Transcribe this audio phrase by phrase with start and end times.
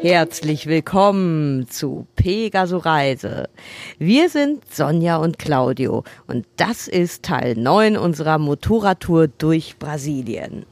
[0.00, 3.48] Herzlich willkommen zu Pegaso Reise.
[3.98, 10.64] Wir sind Sonja und Claudio und das ist Teil 9 unserer Motorradtour durch Brasilien.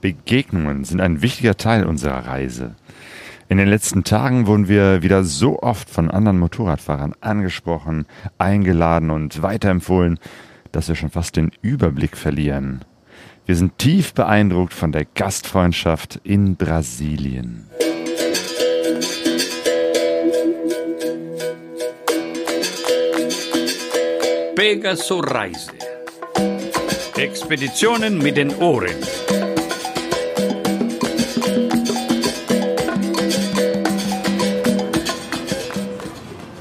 [0.00, 2.74] Begegnungen sind ein wichtiger Teil unserer Reise.
[3.50, 8.06] In den letzten Tagen wurden wir wieder so oft von anderen Motorradfahrern angesprochen,
[8.38, 10.20] eingeladen und weiterempfohlen,
[10.70, 12.84] dass wir schon fast den Überblick verlieren.
[13.46, 17.66] Wir sind tief beeindruckt von der Gastfreundschaft in Brasilien.
[24.54, 25.72] Pegaso Reise.
[27.16, 28.94] Expeditionen mit den Ohren.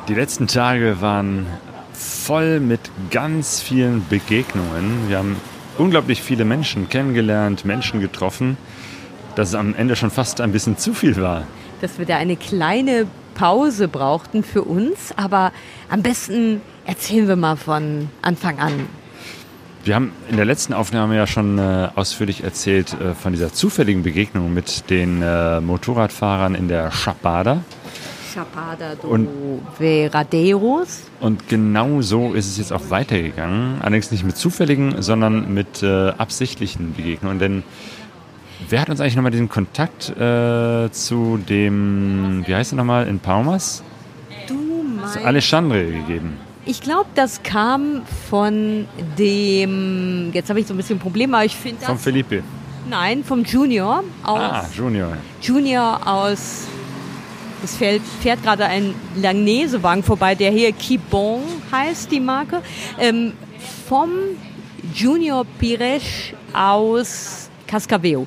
[0.10, 1.46] Die letzten Tage waren
[1.93, 2.79] voll mit
[3.12, 5.07] ganz vielen Begegnungen.
[5.07, 5.35] Wir haben
[5.77, 8.57] unglaublich viele Menschen kennengelernt, Menschen getroffen,
[9.35, 11.43] dass es am Ende schon fast ein bisschen zu viel war.
[11.82, 15.52] Dass wir da eine kleine Pause brauchten für uns, aber
[15.90, 18.74] am besten Erzählen wir mal von Anfang an.
[19.84, 24.02] Wir haben in der letzten Aufnahme ja schon äh, ausführlich erzählt äh, von dieser zufälligen
[24.02, 27.63] Begegnung mit den äh, Motorradfahrern in der Chapada.
[28.40, 29.27] Chapada do und,
[29.77, 31.04] Veradeiros.
[31.20, 33.81] Und genau so ist es jetzt auch weitergegangen.
[33.81, 37.40] Allerdings nicht mit zufälligen, sondern mit äh, absichtlichen Begegnungen.
[37.40, 37.63] Denn
[38.70, 43.20] wer hat uns eigentlich nochmal diesen Kontakt äh, zu dem, wie heißt er nochmal, in
[43.20, 43.84] Palmas?
[44.48, 45.18] Du meinst...
[45.18, 46.37] Alexandre gegeben.
[46.65, 48.85] Ich glaube, das kam von
[49.18, 52.43] dem, jetzt habe ich so ein bisschen ein Problem, aber ich finde Von Felipe?
[52.87, 54.03] Nein, vom Junior.
[54.24, 55.13] Aus, ah, Junior.
[55.41, 56.68] Junior aus,
[57.63, 62.62] es fährt, fährt gerade ein Langnese-Wagen vorbei, der hier Kibon heißt, die Marke.
[62.99, 63.34] Ähm,
[63.88, 64.09] vom
[64.94, 66.03] Junior Pires
[66.53, 68.25] aus Cascaveo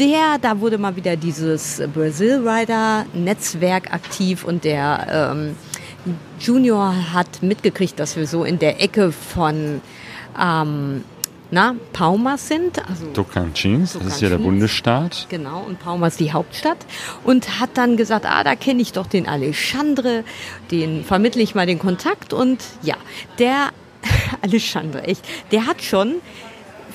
[0.00, 5.56] der, da wurde mal wieder dieses Brazil Rider Netzwerk aktiv und der ähm,
[6.40, 9.82] Junior hat mitgekriegt, dass wir so in der Ecke von
[10.40, 11.04] ähm,
[11.50, 12.78] na, Paumas sind.
[12.88, 15.26] Also Tocantins, das ist ja der Bundesstaat.
[15.28, 16.78] Genau, und Paumas die Hauptstadt.
[17.24, 20.24] Und hat dann gesagt, ah, da kenne ich doch den Alexandre,
[20.70, 22.32] den vermittle ich mal den Kontakt.
[22.32, 22.96] Und ja,
[23.38, 23.70] der
[24.42, 26.16] Alexandre, echt, der hat schon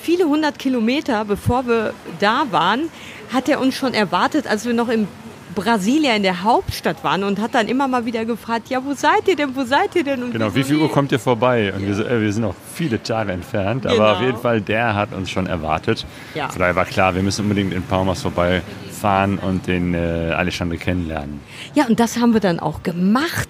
[0.02, 2.90] viele hundert Kilometer, bevor wir da waren,
[3.34, 5.08] hat er uns schon erwartet, als wir noch im
[5.56, 9.28] Brasilia in der Hauptstadt waren und hat dann immer mal wieder gefragt, ja, wo seid
[9.28, 10.22] ihr denn, wo seid ihr denn?
[10.22, 11.74] Und genau, wie viel Uhr kommt ihr vorbei?
[11.74, 13.96] Und wir, äh, wir sind noch viele Tage entfernt, genau.
[13.96, 16.06] aber auf jeden Fall, der hat uns schon erwartet.
[16.36, 16.50] Ja.
[16.50, 21.40] Von daher war klar, wir müssen unbedingt in Palmas vorbeifahren und den äh, Alexandre kennenlernen.
[21.74, 23.50] Ja, und das haben wir dann auch gemacht.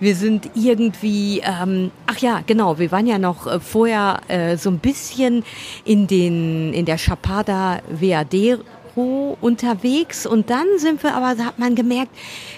[0.00, 4.70] Wir sind irgendwie, ähm, ach ja, genau, wir waren ja noch äh, vorher äh, so
[4.70, 5.44] ein bisschen
[5.84, 8.58] in, den, in der Chapada VAD
[8.96, 12.10] Metro unterwegs und dann sind wir aber, da hat man gemerkt,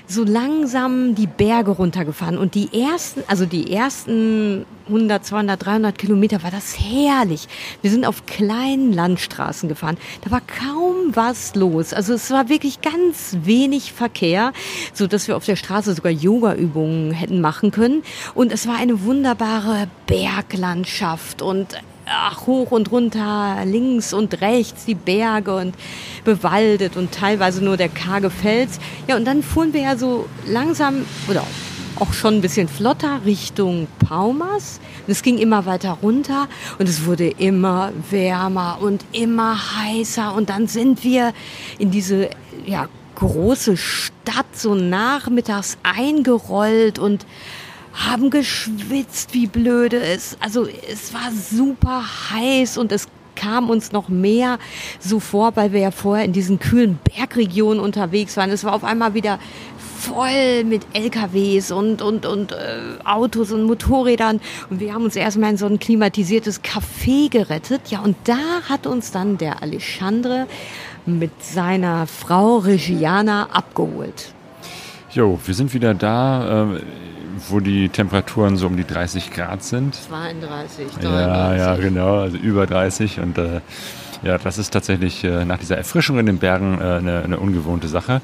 [0.06, 6.43] so langsam die Berge runtergefahren und die ersten, also die ersten 100, 200, 300 Kilometer
[6.43, 7.47] war das herrlich.
[7.82, 9.99] Wir sind auf kleinen Landstraßen gefahren.
[10.22, 11.93] Da war kaum was los.
[11.93, 14.53] Also es war wirklich ganz wenig Verkehr,
[14.94, 18.03] so dass wir auf der Straße sogar Yoga-Übungen hätten machen können.
[18.34, 21.76] Und es war eine wunderbare Berglandschaft und
[22.11, 25.75] ach, hoch und runter, links und rechts die Berge und
[26.25, 28.79] bewaldet und teilweise nur der karge Fels.
[29.07, 31.45] Ja, und dann fuhren wir ja so langsam oder
[32.01, 34.81] auch schon ein bisschen flotter Richtung Paumas.
[35.07, 36.49] Und es ging immer weiter runter
[36.79, 40.35] und es wurde immer wärmer und immer heißer.
[40.35, 41.33] Und dann sind wir
[41.79, 42.31] in diese
[42.67, 47.27] ja, große Stadt so nachmittags eingerollt und
[48.07, 50.37] haben geschwitzt, wie blöde es.
[50.41, 54.59] Also es war super heiß und es kam uns noch mehr
[54.99, 58.51] so vor, weil wir ja vorher in diesen kühlen Bergregionen unterwegs waren.
[58.51, 59.39] Es war auf einmal wieder
[59.99, 62.56] voll mit LKWs und, und, und äh,
[63.05, 64.41] Autos und Motorrädern.
[64.71, 67.83] Und wir haben uns erstmal in so ein klimatisiertes Café gerettet.
[67.89, 70.47] Ja, und da hat uns dann der Alexandre
[71.06, 74.33] mit seiner Frau Regiana abgeholt.
[75.11, 76.67] Jo, wir sind wieder da.
[76.75, 76.81] Äh
[77.49, 79.94] wo die Temperaturen so um die 30 Grad sind.
[79.94, 81.02] 32, 33.
[81.02, 83.61] Ja, ja, genau, also über 30 und äh,
[84.23, 87.88] ja, das ist tatsächlich äh, nach dieser Erfrischung in den Bergen äh, eine, eine, ungewohnte
[87.88, 88.20] Sache.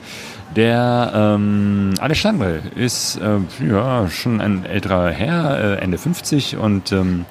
[0.56, 3.38] Der ähm, Alexandre ist äh,
[3.68, 7.26] ja schon ein älterer Herr, äh, Ende 50 und ähm,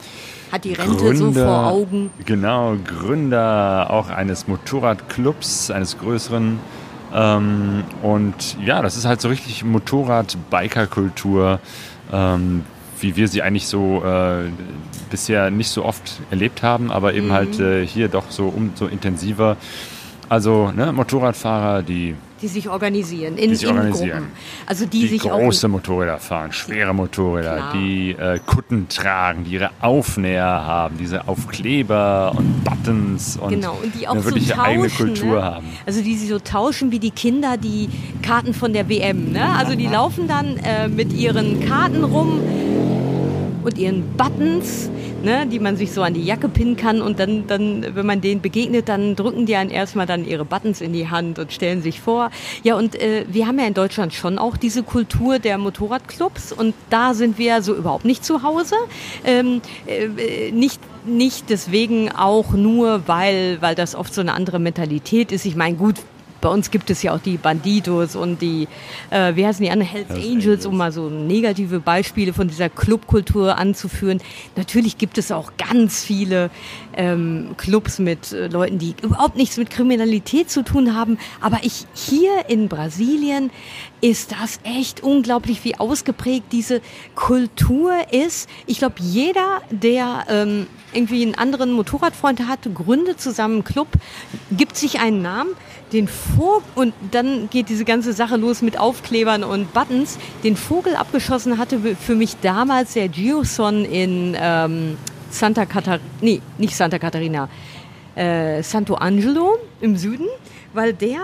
[0.51, 2.11] hat die Rente Gründer, so vor Augen.
[2.25, 6.59] Genau, Gründer auch eines Motorradclubs, eines größeren
[7.13, 11.59] Ähm, und ja, das ist halt so richtig Motorrad-Biker-Kultur,
[12.11, 12.63] ähm,
[12.99, 14.49] wie wir sie eigentlich so äh,
[15.09, 17.33] bisher nicht so oft erlebt haben, aber eben Mhm.
[17.33, 19.57] halt äh, hier doch so umso intensiver.
[20.29, 24.19] Also ne, Motorradfahrer, die Die sich organisieren in, Die sich in organisieren.
[24.19, 24.31] Gruppen.
[24.65, 27.73] Also die, die sich große Motorräder fahren, schwere Motorräder, Klar.
[27.73, 33.95] die äh, Kutten tragen, die ihre Aufnäher haben, diese Aufkleber und Buttons und Genau, und
[33.95, 35.43] die auch eine so wirkliche tauschen, eigene Kultur ne?
[35.43, 35.67] haben.
[35.85, 37.89] Also die sie so tauschen wie die Kinder die
[38.21, 39.31] Karten von der WM.
[39.31, 39.47] Ne?
[39.55, 42.41] Also die laufen dann äh, mit ihren Karten rum
[43.63, 44.89] und ihren Buttons,
[45.23, 48.21] ne, die man sich so an die Jacke pinnen kann und dann, dann, wenn man
[48.21, 51.81] denen begegnet, dann drücken die einen erstmal dann ihre Buttons in die Hand und stellen
[51.81, 52.29] sich vor.
[52.63, 56.73] Ja, und äh, wir haben ja in Deutschland schon auch diese Kultur der Motorradclubs und
[56.89, 58.75] da sind wir so überhaupt nicht zu Hause.
[59.25, 65.31] Ähm, äh, nicht nicht deswegen auch nur, weil, weil das oft so eine andere Mentalität
[65.31, 65.45] ist.
[65.45, 65.95] Ich meine, gut,
[66.43, 68.67] bei uns gibt es ja auch die Bandidos und die,
[69.09, 70.65] äh, wie heißen die anderen, Hells Angels, Angels.
[70.65, 74.21] um mal so negative Beispiele von dieser Clubkultur anzuführen.
[74.57, 76.51] Natürlich gibt es auch ganz viele
[76.97, 81.17] ähm, Clubs mit äh, Leuten, die überhaupt nichts mit Kriminalität zu tun haben.
[81.39, 83.49] Aber ich hier in Brasilien
[84.01, 86.81] ist das echt unglaublich, wie ausgeprägt diese
[87.15, 88.49] Kultur ist.
[88.65, 93.87] Ich glaube, jeder, der ähm, irgendwie einen anderen Motorradfreund hat, gründet zusammen einen Club,
[94.51, 95.51] gibt sich einen Namen,
[95.93, 100.17] den Vogel, und dann geht diese ganze Sache los mit Aufklebern und Buttons.
[100.43, 104.97] Den Vogel abgeschossen hatte für mich damals der Gioson in ähm,
[105.29, 107.49] Santa Catarina, nee, nicht Santa Catarina,
[108.15, 110.27] äh, Santo Angelo im Süden,
[110.73, 111.19] weil der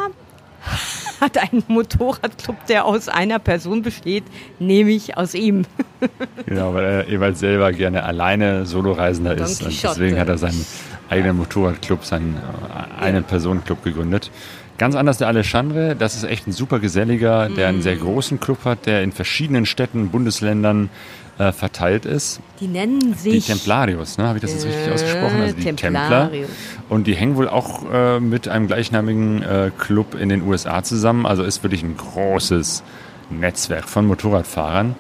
[1.22, 4.24] hat einen Motorradclub, der aus einer Person besteht,
[4.60, 5.66] nämlich aus ihm.
[6.46, 9.62] Genau, weil er jeweils selber gerne alleine Soloreisender ist.
[9.62, 10.66] Und deswegen hat er seinen
[11.10, 14.32] eigenen Motorradclub, seinen äh, einen Personenclub gegründet.
[14.78, 18.00] Ganz anders der Alexandre, das ist echt ein super geselliger, der einen sehr Mhm.
[18.02, 20.90] großen Club hat, der in verschiedenen Städten, Bundesländern
[21.38, 22.40] äh, verteilt ist.
[22.62, 24.26] Die nennen Die sich Templarios, ne?
[24.28, 25.42] habe ich das jetzt richtig Äh, ausgesprochen?
[25.42, 25.78] Also die Templer.
[26.00, 26.50] Templarios.
[26.90, 31.26] Und die hängen wohl auch äh, mit einem gleichnamigen äh, Club in den USA zusammen.
[31.26, 32.84] Also ist wirklich ein großes
[33.30, 34.96] Netzwerk von Motorradfahrern.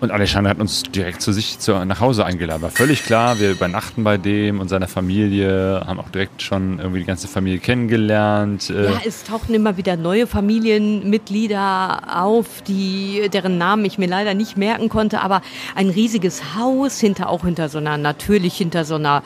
[0.00, 2.62] Und Alexander hat uns direkt zu sich zu, nach Hause eingeladen.
[2.62, 7.00] War völlig klar, wir übernachten bei dem und seiner Familie, haben auch direkt schon irgendwie
[7.00, 8.70] die ganze Familie kennengelernt.
[8.70, 14.34] Äh, Ja, es tauchten immer wieder neue Familienmitglieder auf, die, deren Namen ich mir leider
[14.34, 15.42] nicht merken konnte, aber
[15.74, 19.22] ein riesiges Haus, hinter, auch hinter so einer, natürlich hinter so einer,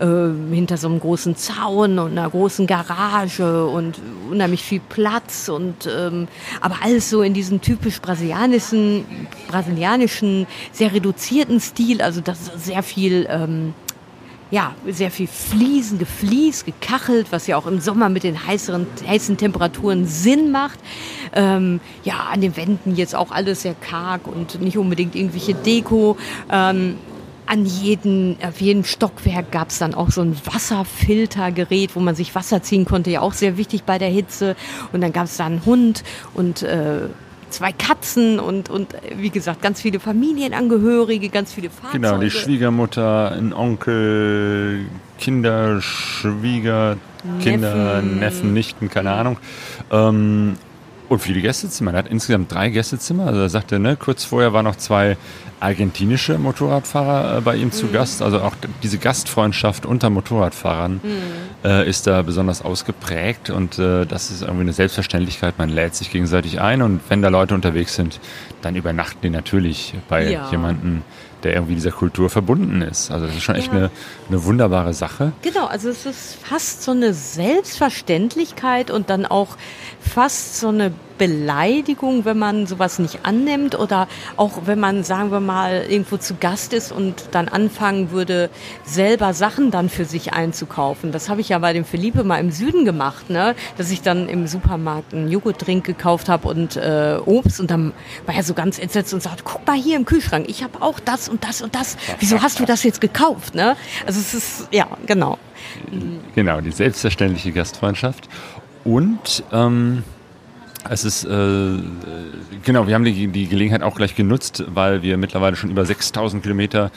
[0.00, 4.00] äh, hinter so einem großen Zaun und einer großen Garage und
[4.30, 6.28] unheimlich viel Platz und, ähm,
[6.60, 9.04] aber alles so in diesem typisch brasilianischen,
[9.48, 13.74] brasilianischen, sehr reduzierten Stil, also das ist sehr viel, ähm,
[14.50, 19.36] ja, sehr viel Fliesen, gefliest, gekachelt, was ja auch im Sommer mit den heißeren, heißen
[19.36, 20.78] Temperaturen Sinn macht.
[21.34, 26.16] Ähm, ja, an den Wänden jetzt auch alles sehr karg und nicht unbedingt irgendwelche Deko.
[26.50, 26.98] Ähm,
[27.46, 32.34] an jeden, auf jedem Stockwerk gab es dann auch so ein Wasserfiltergerät, wo man sich
[32.34, 34.56] Wasser ziehen konnte, ja auch sehr wichtig bei der Hitze.
[34.92, 36.04] Und dann gab es da einen Hund
[36.34, 37.08] und äh,
[37.50, 42.00] zwei Katzen und, und äh, wie gesagt, ganz viele Familienangehörige, ganz viele Fahrzeuge.
[42.00, 44.86] Genau, die Schwiegermutter, ein Onkel,
[45.18, 46.96] Kinder, Schwieger,
[47.40, 48.18] Kinder, Neffen.
[48.18, 49.38] Neffen, Nichten, keine Ahnung.
[49.90, 50.56] Ähm,
[51.14, 51.92] und viele Gästezimmer.
[51.92, 53.26] Er hat insgesamt drei Gästezimmer.
[53.26, 55.16] Also er sagte, ne, kurz vorher waren noch zwei
[55.60, 57.72] argentinische Motorradfahrer äh, bei ihm Mhm.
[57.72, 58.20] zu Gast.
[58.22, 61.10] Also auch diese Gastfreundschaft unter Motorradfahrern Mhm.
[61.64, 65.54] äh, ist da besonders ausgeprägt und äh, das ist irgendwie eine Selbstverständlichkeit.
[65.58, 68.20] Man lädt sich gegenseitig ein und wenn da Leute unterwegs sind,
[68.62, 70.50] dann übernachten die natürlich bei Ja.
[70.50, 71.02] jemandem,
[71.44, 73.10] der irgendwie dieser Kultur verbunden ist.
[73.10, 73.72] Also das ist schon echt Ja.
[73.78, 73.90] eine,
[74.28, 75.32] eine wunderbare Sache.
[75.42, 79.56] Genau, also es ist fast so eine Selbstverständlichkeit und dann auch
[80.00, 85.40] fast so eine Beleidigung, wenn man sowas nicht annimmt oder auch wenn man, sagen wir
[85.40, 88.50] mal, irgendwo zu Gast ist und dann anfangen würde,
[88.84, 91.12] selber Sachen dann für sich einzukaufen.
[91.12, 93.54] Das habe ich ja bei dem Philippe mal im Süden gemacht, ne?
[93.76, 97.92] dass ich dann im Supermarkt einen Joghurtdrink gekauft habe und äh, Obst und dann
[98.26, 101.00] war er so ganz entsetzt und sagte, guck mal hier im Kühlschrank, ich habe auch
[101.00, 101.96] das und das und das.
[102.18, 103.54] Wieso hast du das jetzt gekauft?
[103.54, 103.76] Ne?
[104.06, 105.38] Also es ist, ja, genau.
[106.34, 108.28] Genau, die selbstverständliche Gastfreundschaft.
[108.84, 110.04] Und ähm,
[110.88, 111.78] es ist, äh,
[112.62, 116.42] genau, wir haben die, die Gelegenheit auch gleich genutzt, weil wir mittlerweile schon über 6000
[116.42, 116.90] Kilometer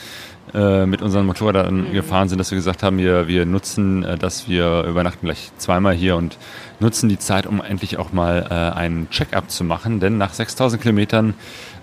[0.53, 4.47] äh, mit unseren Motorrädern gefahren sind, dass wir gesagt haben, wir, wir nutzen, äh, dass
[4.47, 6.37] wir übernachten gleich zweimal hier und
[6.79, 9.99] nutzen die Zeit, um endlich auch mal äh, einen Check-up zu machen.
[9.99, 11.33] Denn nach 6000 Kilometern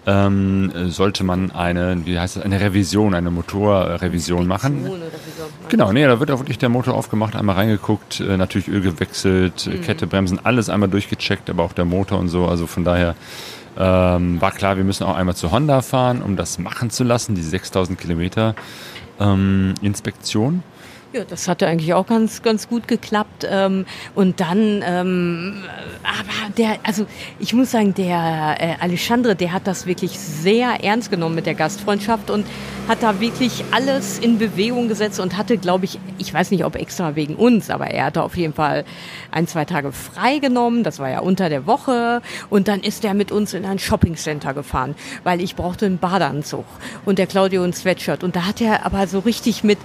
[0.07, 4.83] ähm, sollte man eine, wie heißt das, eine Revision, eine Motorrevision machen.
[4.83, 5.03] Man?
[5.69, 9.67] Genau, nee, da wird auch wirklich der Motor aufgemacht, einmal reingeguckt, äh, natürlich Öl gewechselt,
[9.67, 12.47] äh, Kette, Bremsen, alles einmal durchgecheckt, aber auch der Motor und so.
[12.47, 13.15] Also von daher
[13.79, 17.35] ähm, war klar, wir müssen auch einmal zu Honda fahren, um das machen zu lassen,
[17.35, 18.55] die 6000 Kilometer
[19.19, 20.63] ähm, Inspektion.
[21.15, 23.47] Ja, das hatte eigentlich auch ganz, ganz gut geklappt.
[23.49, 25.63] Ähm, und dann, ähm,
[26.03, 27.07] aber der, also
[27.39, 31.55] ich muss sagen, der äh, Alexandre, der hat das wirklich sehr ernst genommen mit der
[31.55, 32.45] Gastfreundschaft und
[32.89, 36.75] hat da wirklich alles in Bewegung gesetzt und hatte, glaube ich, ich weiß nicht, ob
[36.75, 38.85] extra wegen uns, aber er hatte auf jeden Fall
[39.31, 40.83] ein, zwei Tage frei genommen.
[40.83, 42.23] Das war ja unter der Woche.
[42.51, 46.65] Und dann ist er mit uns in ein Shoppingcenter gefahren, weil ich brauchte einen Badeanzug
[47.05, 48.25] und der Claudio ein Sweatshirt.
[48.25, 49.79] Und da hat er aber so richtig mit,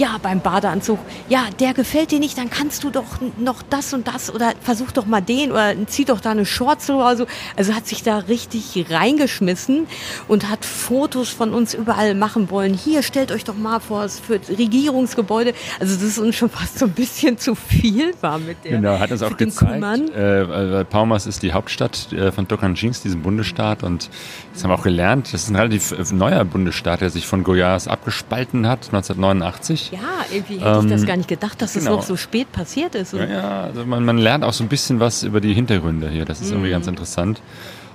[0.00, 4.08] ja, beim Badeanzug, ja, der gefällt dir nicht, dann kannst du doch noch das und
[4.08, 7.26] das oder versuch doch mal den oder zieh doch da eine Shorts oder so.
[7.54, 9.86] Also hat sich da richtig reingeschmissen
[10.26, 12.72] und hat Fotos von uns überall machen wollen.
[12.72, 15.52] Hier, stellt euch doch mal vor, es für Regierungsgebäude.
[15.78, 18.72] Also das ist uns schon fast so ein bisschen zu viel war mit der.
[18.72, 19.84] Genau, hat uns auch gezeigt.
[20.14, 23.82] Äh, weil Palmas ist die Hauptstadt äh, von Tocantins, diesem Bundesstaat.
[23.82, 24.08] Und
[24.54, 25.34] das haben wir auch gelernt.
[25.34, 29.89] Das ist ein relativ äh, neuer Bundesstaat, der sich von Goiás abgespalten hat, 1989.
[29.90, 31.96] Ja, irgendwie hätte ich das Ähm, gar nicht gedacht, dass es genau.
[31.96, 33.12] noch so spät passiert ist.
[33.12, 36.24] Ja, ja also man, man lernt auch so ein bisschen was über die Hintergründe hier.
[36.24, 37.40] Das ist irgendwie ganz interessant.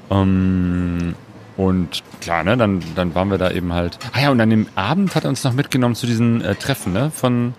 [0.10, 1.16] Ähm,
[1.58, 3.98] und klar, ne, dann, dann waren wir da eben halt.
[4.12, 6.92] Ah ja, und an dem Abend hat er uns noch mitgenommen zu diesen äh, Treffen,
[6.92, 7.54] ne, von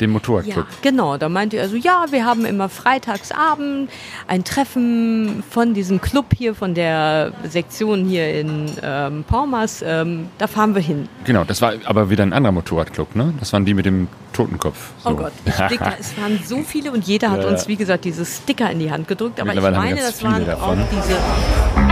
[0.00, 0.66] dem Ja, Motorradclub.
[0.82, 1.16] genau.
[1.16, 3.90] Da meinte er so, ja, wir haben immer freitagsabend
[4.26, 9.82] ein Treffen von diesem Club hier, von der Sektion hier in ähm, Palmas.
[9.86, 11.08] Ähm, da fahren wir hin.
[11.24, 13.34] Genau, das war aber wieder ein anderer Motorradclub, ne?
[13.40, 14.90] Das waren die mit dem Totenkopf.
[15.04, 15.16] Oh So.
[15.16, 15.32] Gott,
[15.66, 15.92] Sticker.
[16.00, 17.68] es waren so viele und jeder hat Ja, uns, ja.
[17.68, 19.40] wie gesagt, diese Sticker in die Hand gedrückt.
[19.40, 20.84] Aber ich meine, das waren viele auch davon.
[20.92, 21.87] diese.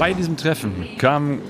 [0.00, 1.42] Bei diesem Treffen kamen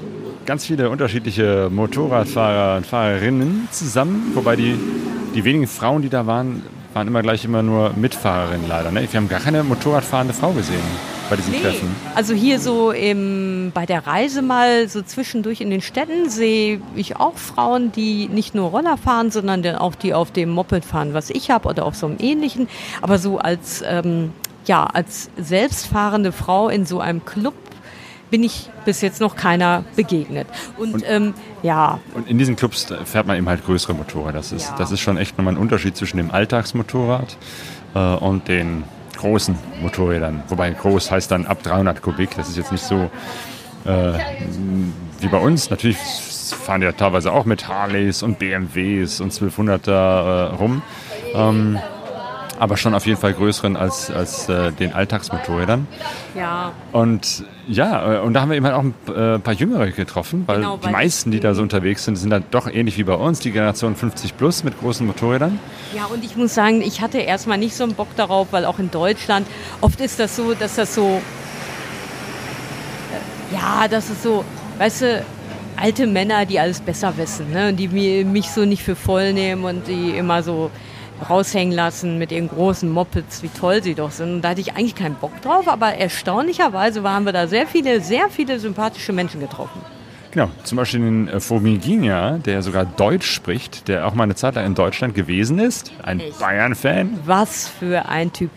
[0.45, 4.75] ganz viele unterschiedliche Motorradfahrer und Fahrerinnen zusammen, wobei die,
[5.37, 8.91] die wenigen Frauen, die da waren, waren immer gleich immer nur Mitfahrerinnen leider.
[8.91, 9.07] Ne?
[9.09, 10.83] Wir haben gar keine Motorradfahrende Frau gesehen
[11.31, 11.95] bei diesem Treffen.
[12.17, 17.19] Also hier so im, bei der Reise mal so zwischendurch in den Städten sehe ich
[17.19, 21.15] auch Frauen, die nicht nur Roller fahren, sondern dann auch die auf dem Moped fahren,
[21.15, 22.69] was ich habe oder auf so einem ähnlichen.
[23.01, 24.33] Aber so als, ähm,
[24.67, 27.55] ja, als selbstfahrende Frau in so einem Club
[28.31, 30.47] bin ich bis jetzt noch keiner begegnet.
[30.79, 34.39] Und, ähm, ja, Und in diesen Clubs fährt man eben halt größere Motorräder.
[34.39, 34.77] Das ist, Ja.
[34.77, 37.37] das ist schon echt nochmal ein Unterschied zwischen dem Alltagsmotorrad
[37.95, 38.85] äh, und den
[39.19, 40.43] großen Motorrädern.
[40.49, 42.35] Wobei groß heißt dann ab 300 Kubik.
[42.37, 43.11] Das ist jetzt nicht so
[43.85, 44.13] äh,
[45.21, 45.69] wie bei uns.
[45.71, 50.83] Natürlich fahren die ja teilweise auch mit Harleys und BMWs und 1200er äh, rum.
[51.35, 51.79] Ähm,
[52.61, 55.89] aber schon auf jeden Fall größeren als, als äh, den Alltagsmotorrädern.
[56.37, 59.91] ja, Und ja, äh, und da haben wir eben halt auch ein äh, paar Jüngere
[59.91, 62.99] getroffen, weil Genau, die weil meisten, die da so unterwegs sind, sind dann doch ähnlich
[62.99, 65.59] wie bei uns, die Generation 50 plus mit großen Motorrädern.
[65.97, 68.79] Ja, und ich muss sagen, ich hatte erstmal nicht so einen Bock darauf, weil auch
[68.79, 69.47] in Deutschland
[69.81, 71.21] oft ist das so, dass das so,
[73.51, 74.45] äh, ja, das ist so,
[74.79, 75.25] weißt du,
[75.77, 77.69] alte Männer, die alles besser wissen, ne?
[77.71, 80.71] und die mi- mich so nicht für voll nehmen und die immer so
[81.29, 84.35] raushängen lassen mit ihren großen Mopeds, wie toll sie doch sind.
[84.35, 88.01] Und da hatte ich eigentlich keinen Bock drauf, aber erstaunlicherweise haben wir da sehr viele,
[88.01, 89.81] sehr viele sympathische Menschen getroffen.
[90.33, 94.55] Genau, zum Beispiel den äh, Fomiginia, der sogar Deutsch spricht, der auch mal eine Zeit
[94.55, 95.91] lang in Deutschland gewesen ist.
[96.05, 96.23] Ein?
[96.39, 97.19] Bayern-Fan.
[97.25, 98.51] Was für ein Typ.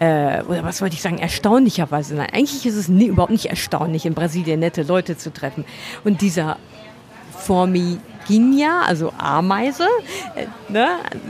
[0.00, 1.18] Äh, oder was wollte ich sagen?
[1.18, 2.16] Erstaunlicherweise.
[2.16, 5.64] Nein, eigentlich ist es nie, überhaupt nicht erstaunlich, in Brasilien nette Leute zu treffen.
[6.02, 6.56] Und dieser
[8.30, 9.86] Formiguinha, also Ameise,
[10.34, 10.88] äh, ne,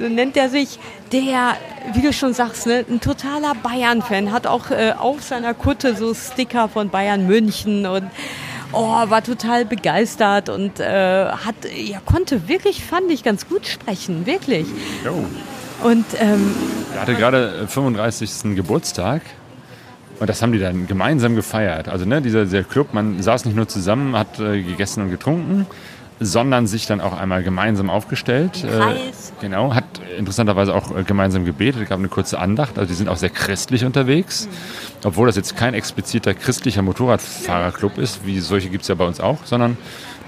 [0.09, 0.79] nennt er sich,
[1.13, 1.57] der,
[1.93, 6.15] wie du schon sagst, ne, ein totaler Bayern-Fan, hat auch äh, auf seiner Kutte so
[6.15, 8.05] Sticker von Bayern München und
[8.73, 14.27] oh, war total begeistert und äh, hat, ja, konnte wirklich, fand ich, ganz gut sprechen,
[14.27, 14.67] wirklich.
[15.05, 15.25] Jo.
[15.83, 16.55] Und ähm,
[16.95, 18.55] Er hatte gerade äh, 35.
[18.55, 19.23] Geburtstag.
[20.21, 21.89] Und das haben die dann gemeinsam gefeiert.
[21.89, 25.67] Also ne, dieser, dieser Club, man saß nicht nur zusammen, hat äh, gegessen und getrunken,
[26.21, 28.63] sondern sich dann auch einmal gemeinsam aufgestellt.
[28.63, 28.95] Äh,
[29.41, 29.85] genau, hat
[30.19, 32.79] interessanterweise auch äh, gemeinsam gebetet, gab eine kurze Andacht.
[32.79, 34.47] Also die sind auch sehr christlich unterwegs.
[35.03, 39.19] Obwohl das jetzt kein expliziter christlicher Motorradfahrerclub ist, wie solche gibt es ja bei uns
[39.19, 39.79] auch, sondern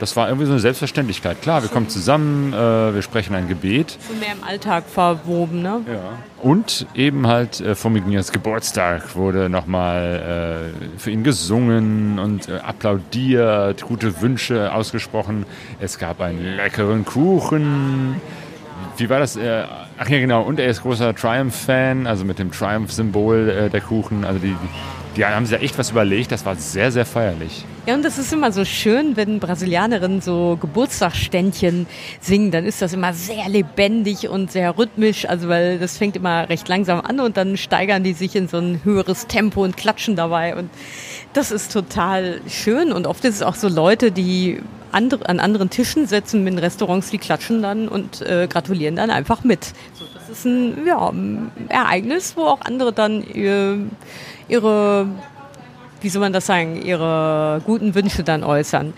[0.02, 1.42] das war irgendwie so eine Selbstverständlichkeit.
[1.42, 3.96] Klar, wir kommen zusammen, äh, wir sprechen ein Gebet.
[4.08, 5.80] So mehr im Alltag verwoben, ne?
[5.86, 6.18] Ja.
[6.42, 12.56] Und eben halt äh, vor Migniers Geburtstag wurde nochmal äh, für ihn gesungen und äh,
[12.56, 15.46] applaudiert, gute Wünsche ausgesprochen.
[15.78, 18.20] Es gab einen leckeren Kuchen.
[18.96, 19.36] Wie war das?
[19.36, 19.62] Äh,
[19.98, 20.42] ach ja, genau.
[20.42, 24.24] Und er ist großer Triumph-Fan, also mit dem Triumph-Symbol äh, der Kuchen.
[24.24, 24.68] Also die, die
[25.20, 26.32] haben sich da echt was überlegt.
[26.32, 27.64] Das war sehr, sehr feierlich.
[27.86, 31.86] Ja, und das ist immer so schön, wenn Brasilianerinnen so Geburtstagsständchen
[32.20, 36.48] singen, dann ist das immer sehr lebendig und sehr rhythmisch, also weil das fängt immer
[36.48, 40.14] recht langsam an und dann steigern die sich in so ein höheres Tempo und klatschen
[40.14, 40.70] dabei und
[41.32, 44.60] das ist total schön und oft ist es auch so Leute, die
[44.92, 49.42] andere, an anderen Tischen sitzen in Restaurants, die klatschen dann und äh, gratulieren dann einfach
[49.42, 49.72] mit.
[49.94, 51.12] So, ist ein ja,
[51.68, 53.78] Ereignis, wo auch andere dann ihr,
[54.48, 55.06] ihre
[56.02, 58.92] wie soll man das sagen, ihre guten Wünsche dann äußern.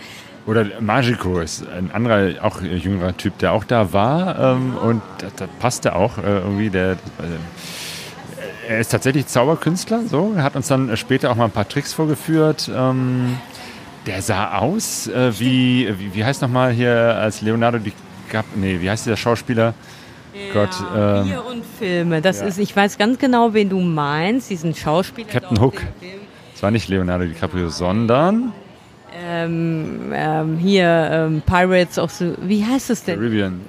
[0.46, 5.28] Oder Magico ist ein anderer, auch jüngerer Typ, der auch da war ähm, und da,
[5.36, 6.92] da passte auch äh, irgendwie der.
[6.92, 6.96] Äh,
[8.68, 10.34] er ist tatsächlich Zauberkünstler, so.
[10.36, 12.70] Hat uns dann später auch mal ein paar Tricks vorgeführt.
[12.74, 13.38] Ähm,
[14.06, 18.88] der sah aus äh, wie, wie, wie heißt nochmal hier als Leonardo DiCaprio, nee, wie
[18.88, 19.74] heißt dieser Schauspieler?
[20.34, 22.20] Ja, Gott, ähm, Bier und Filme.
[22.20, 22.46] Das ja.
[22.46, 25.28] ist, ich weiß ganz genau, wen du meinst, diesen Schauspieler.
[25.28, 25.80] Captain Hook
[26.64, 28.54] war nicht Leonardo DiCaprio, sondern
[29.16, 33.16] ähm, ähm, hier ähm, Pirates of the, wie heißt es denn?
[33.16, 33.60] Caribbean.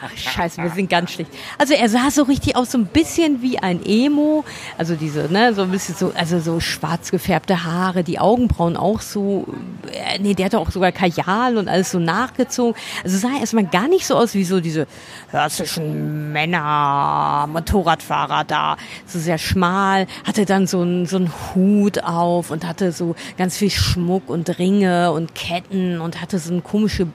[0.00, 1.30] Ach scheiße, wir sind ganz schlecht.
[1.58, 4.44] Also er sah so richtig aus, so ein bisschen wie ein Emo,
[4.78, 9.00] also diese, ne, so ein bisschen so, also so schwarz gefärbte Haare, die Augenbrauen auch
[9.00, 9.46] so,
[9.92, 12.80] äh, nee, der hatte auch sogar Kajal und alles so nachgezogen.
[13.04, 14.86] Also sah erstmal gar nicht so aus wie so diese
[15.30, 18.76] klassischen Männer, Motorradfahrer da,
[19.06, 23.56] so sehr schmal, hatte dann so einen so einen Hut auf und hatte so ganz
[23.56, 27.06] viel Schmuck und Ringe Ringe und Ketten und hatte so eine komische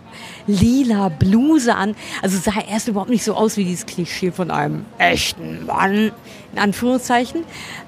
[0.47, 1.95] lila Bluse an.
[2.21, 6.11] Also sah erst überhaupt nicht so aus wie dieses Klischee von einem echten Mann,
[6.51, 7.43] in Anführungszeichen.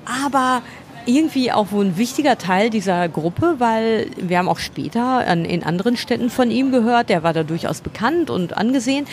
[0.05, 0.62] Aber
[1.05, 5.63] irgendwie auch wohl ein wichtiger Teil dieser Gruppe, weil wir haben auch später an, in
[5.63, 7.10] anderen Städten von ihm gehört.
[7.10, 9.05] Der war da durchaus bekannt und angesehen.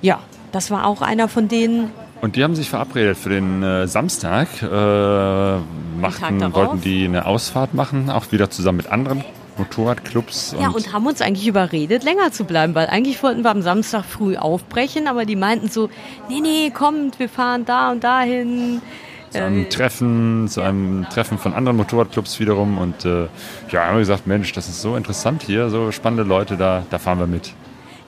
[0.00, 0.20] Ja,
[0.52, 1.90] das war auch einer von denen.
[2.20, 4.48] Und die haben sich verabredet für den äh, Samstag.
[4.62, 5.58] Äh,
[6.00, 9.24] machten, wollten die eine Ausfahrt machen, auch wieder zusammen mit anderen
[9.58, 10.56] Motorradclubs.
[10.60, 14.04] ja, und haben uns eigentlich überredet, länger zu bleiben, weil eigentlich wollten wir am Samstag
[14.04, 15.88] früh aufbrechen, aber die meinten so,
[16.28, 18.82] nee, nee, kommt, wir fahren da und dahin.
[19.30, 23.26] Zu einem äh, Treffen, zu einem Treffen von anderen Motorradclubs wiederum und äh,
[23.70, 26.98] ja, haben wir gesagt, Mensch, das ist so interessant hier, so spannende Leute, da, da
[26.98, 27.52] fahren wir mit.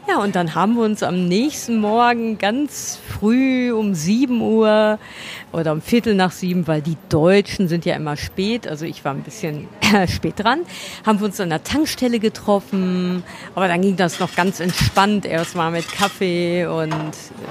[0.09, 5.01] Ja, und dann haben wir uns am nächsten Morgen ganz früh um 7 Uhr
[5.51, 9.13] oder um Viertel nach sieben, weil die Deutschen sind ja immer spät, also ich war
[9.13, 9.67] ein bisschen
[10.09, 10.61] spät dran,
[11.05, 13.25] haben wir uns an der Tankstelle getroffen,
[13.57, 16.95] aber dann ging das noch ganz entspannt, erstmal mit Kaffee und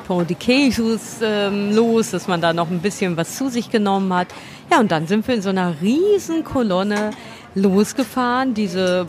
[0.08, 4.14] Pont de Queijos ähm, los, dass man da noch ein bisschen was zu sich genommen
[4.14, 4.28] hat.
[4.72, 7.12] Ja, und dann sind wir in so einer riesen Kolonne
[7.54, 9.06] losgefahren, diese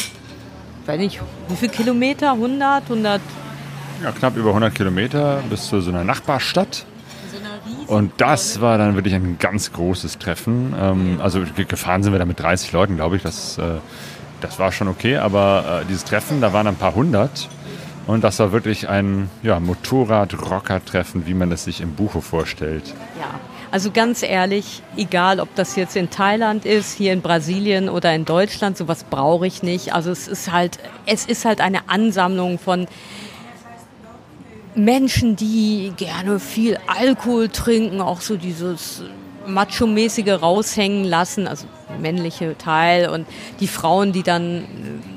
[0.87, 2.33] weiß nicht, wie viele Kilometer?
[2.33, 3.21] 100, 100?
[4.03, 6.87] Ja, knapp über 100 Kilometer bis zu so einer Nachbarstadt.
[7.87, 10.75] Und das war dann wirklich ein ganz großes Treffen.
[10.79, 13.23] Ähm, also gefahren sind wir da mit 30 Leuten, glaube ich.
[13.23, 13.79] Das, äh,
[14.41, 15.17] das war schon okay.
[15.17, 17.49] Aber äh, dieses Treffen, da waren ein paar hundert.
[18.07, 22.95] Und das war wirklich ein ja, Motorrad-Rocker-Treffen, wie man es sich im Buche vorstellt.
[23.19, 23.41] Ja,
[23.77, 28.25] also ganz ehrlich, egal ob das jetzt in Thailand ist, hier in Brasilien oder in
[28.25, 29.93] Deutschland, sowas brauche ich nicht.
[29.93, 32.87] Also es ist halt, es ist halt eine Ansammlung von
[34.75, 39.03] Menschen, die gerne viel Alkohol trinken, auch so dieses
[39.47, 41.67] Macho-mäßige raushängen lassen, also
[42.01, 43.27] männliche Teil und
[43.61, 44.65] die Frauen, die dann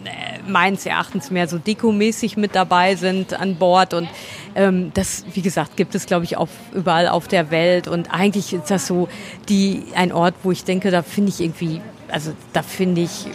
[0.04, 4.10] äh, meines Erachtens mehr so dekomäßig mit dabei sind an Bord und
[4.56, 8.54] ähm, das, wie gesagt, gibt es glaube ich auf, überall auf der Welt und eigentlich
[8.54, 9.08] ist das so
[9.48, 13.28] die ein Ort, wo ich denke, da finde ich irgendwie, also da finde ich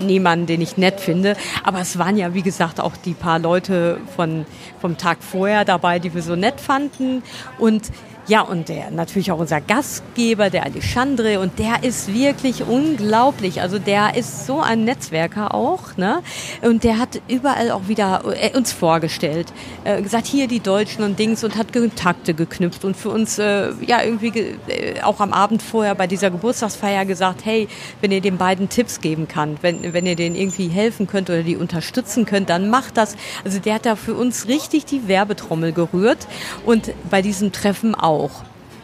[0.00, 1.36] niemanden, den ich nett finde.
[1.62, 4.44] Aber es waren ja, wie gesagt, auch die paar Leute von,
[4.80, 7.22] vom Tag vorher dabei, die wir so nett fanden.
[7.58, 7.90] Und
[8.26, 13.60] ja, und der natürlich auch unser Gastgeber, der Alexandre, und der ist wirklich unglaublich.
[13.60, 16.22] Also der ist so ein Netzwerker auch, ne?
[16.62, 19.52] Und der hat überall auch wieder äh, uns vorgestellt,
[19.84, 23.72] äh, gesagt, hier die Deutschen und Dings und hat Kontakte geknüpft und für uns äh,
[23.86, 27.68] ja irgendwie äh, auch am Abend vorher bei dieser Geburtstagsfeier gesagt, hey,
[28.00, 31.42] wenn ihr den beiden Tipps geben kann, wenn, wenn ihr denen irgendwie helfen könnt oder
[31.42, 33.16] die unterstützen könnt, dann macht das.
[33.44, 36.26] Also der hat da für uns richtig die Werbetrommel gerührt
[36.64, 38.30] und bei diesem Treffen auch auch.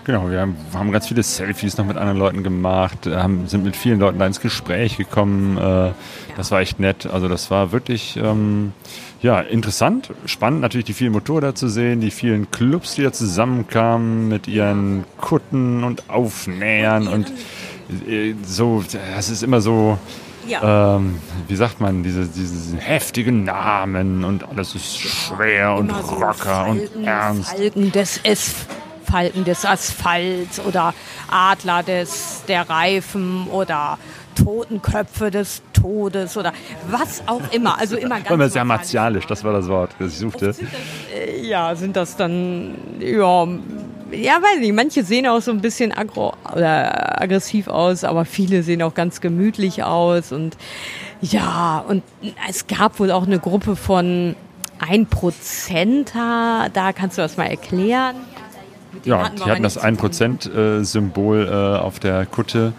[0.04, 3.64] Genau, wir haben, haben ganz viele Selfies noch mit anderen Leuten gemacht, äh, haben, sind
[3.64, 5.58] mit vielen Leuten da ins Gespräch gekommen.
[5.58, 5.92] Äh,
[6.36, 7.06] das war echt nett.
[7.06, 8.72] Also das war wirklich ähm,
[9.20, 14.28] ja, interessant, spannend natürlich die vielen Motorräder zu sehen, die vielen Clubs, die da zusammenkamen
[14.28, 17.30] mit ihren Kutten und Aufnähern und
[18.08, 18.82] äh, so,
[19.14, 19.98] das ist immer so,
[20.46, 20.96] Ja.
[20.96, 21.16] ähm,
[21.48, 26.66] wie sagt man, diese, diese heftigen Namen und alles ist schwer und Immer so rocker
[26.68, 27.50] und ernst.
[27.50, 28.54] Falten des, es
[29.04, 30.94] Falten des Asphalts oder
[31.30, 33.98] Adler des, der Reifen oder
[34.34, 36.52] Totenköpfe des Todes oder
[36.88, 37.78] was auch immer.
[37.78, 39.26] Also immer ganz War immer sehr martialisch.
[39.26, 40.54] das war das Wort, das ich suchte.
[41.42, 43.46] Ja, sind das dann, ja,
[44.12, 48.62] ja, weiß nicht, manche sehen auch so ein bisschen aggro oder aggressiv aus, aber viele
[48.62, 50.56] sehen auch ganz gemütlich aus und
[51.20, 52.02] ja, und
[52.48, 54.34] es gab wohl auch eine Gruppe von
[54.80, 58.16] 1%er, da kannst du das mal erklären.
[59.04, 60.38] Denen Ja, hatten die hatten das nichts zu tun.
[60.38, 62.72] 1%-Symbol äh, auf der Kutte.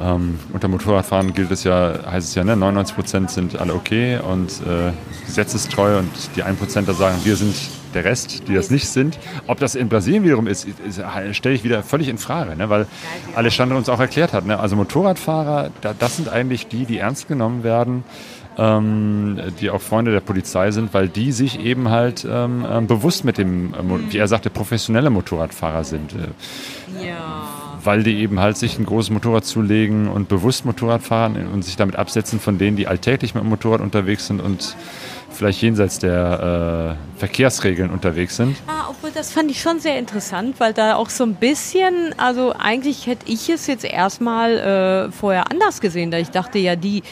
[0.00, 4.50] Ähm, unter Motorradfahren gilt es ja, heißt es ja, ne, 99% sind alle okay und
[4.66, 4.92] äh,
[5.26, 7.54] gesetzestreu und die 1%er sagen, wir sind
[7.94, 9.18] der Rest, die das nicht sind.
[9.46, 10.66] Ob das in Brasilien wiederum ist,
[11.32, 12.86] stelle ich wieder völlig in Frage, ne, weil
[13.36, 17.28] Alexandre uns auch erklärt hat, ne, also Motorradfahrer, da, das sind eigentlich die, die ernst
[17.28, 18.02] genommen werden,
[18.58, 23.24] ähm, die auch Freunde der Polizei sind, weil die sich eben halt ähm, ähm, bewusst
[23.24, 26.12] mit dem, äh, wie er sagte, professionelle Motorradfahrer sind.
[26.12, 27.48] Äh, Ja.
[27.84, 31.74] weil die eben halt sich ein großes Motorrad zulegen und bewusst Motorrad fahren und sich
[31.74, 34.76] damit absetzen von denen, die alltäglich mit dem Motorrad unterwegs sind und
[35.32, 38.56] vielleicht jenseits der äh, Verkehrsregeln unterwegs sind.
[38.66, 42.54] Ah, obwohl das fand ich schon sehr interessant, weil da auch so ein bisschen, also
[42.58, 44.58] eigentlich hätte ich es jetzt erstmal
[45.08, 47.02] äh, vorher anders gesehen, da ich dachte ja, die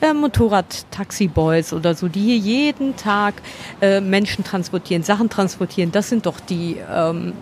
[0.00, 3.34] äh, Motorrad-Taxi-Boys oder so, die hier jeden Tag
[3.80, 7.32] äh, Menschen transportieren, Sachen transportieren, das sind doch die, ähm,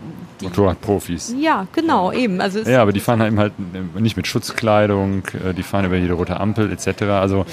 [0.42, 1.34] Motorradprofis.
[1.38, 2.40] ja, genau, eben.
[2.40, 3.52] Also Ja, aber die fahren halt eben halt
[4.00, 7.02] nicht mit Schutzkleidung, äh, die fahren über jede rote Ampel etc.
[7.04, 7.44] Also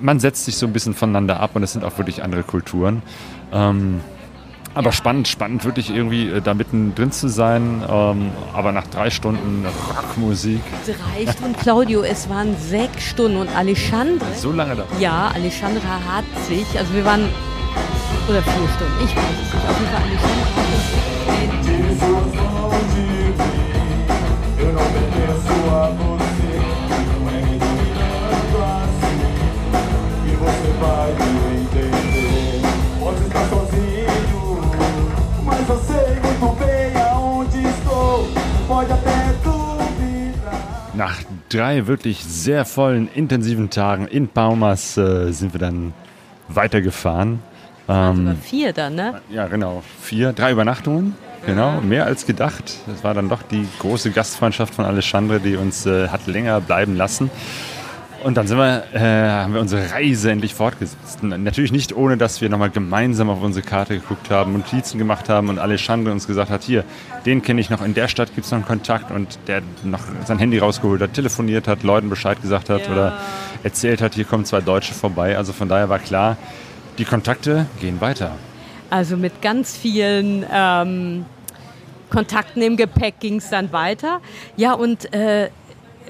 [0.00, 3.02] man setzt sich so ein bisschen voneinander ab und es sind auch wirklich andere Kulturen.
[3.52, 4.00] Ähm,
[4.76, 7.82] aber spannend, spannend wirklich irgendwie äh, da mittendrin zu sein.
[7.88, 9.64] Ähm, aber nach drei Stunden
[9.96, 10.60] Rockmusik,
[11.14, 11.42] reicht.
[11.42, 14.84] Und Claudio, es waren sechs Stunden und Alexandre, so lange da.
[15.00, 17.28] ja, Alexandra hat sich, also wir waren,
[18.28, 20.44] oder vier Stunden, ich weiß es nicht, auf jeden Fall Alexandra
[25.86, 26.05] hat sich
[30.80, 32.60] vai me entender.
[33.00, 34.60] Pode estar sozinho.
[35.44, 38.28] Mas eu sei muito bem aonde estou.
[38.68, 40.90] Pode até duvidar.
[40.94, 45.92] Nach drei wirklich sehr vollen, intensiven Tagen in Palmas äh, sind wir dann
[46.48, 47.40] weitergefahren.
[47.88, 49.20] Ähm, Über vier dann, ne?
[49.30, 49.82] Ja, genau.
[50.00, 51.14] Vier, drei Übernachtungen.
[51.44, 52.64] Genau, mehr als gedacht.
[52.88, 56.96] Das war dann doch die große Gastfreundschaft von Alexandre, die uns äh, hat länger bleiben
[56.96, 57.30] lassen.
[58.26, 61.22] Und dann wir, äh, haben wir unsere Reise endlich fortgesetzt.
[61.22, 65.48] Natürlich nicht ohne, dass wir nochmal gemeinsam auf unsere Karte geguckt haben, Notizen gemacht haben
[65.48, 66.82] und Alexandre uns gesagt hat, hier,
[67.24, 70.00] den kenne ich noch, in der Stadt gibt es noch einen Kontakt und der noch
[70.24, 72.92] sein Handy rausgeholt hat, telefoniert hat, Leuten Bescheid gesagt hat Ja.
[72.92, 73.18] oder
[73.62, 75.38] erzählt hat, hier kommen zwei Deutsche vorbei.
[75.38, 76.36] Also von daher war klar,
[76.98, 78.32] die Kontakte gehen weiter.
[78.90, 81.26] Also mit ganz vielen ähm,
[82.10, 84.20] Kontakten im Gepäck ging es dann weiter.
[84.56, 85.48] Ja, und äh,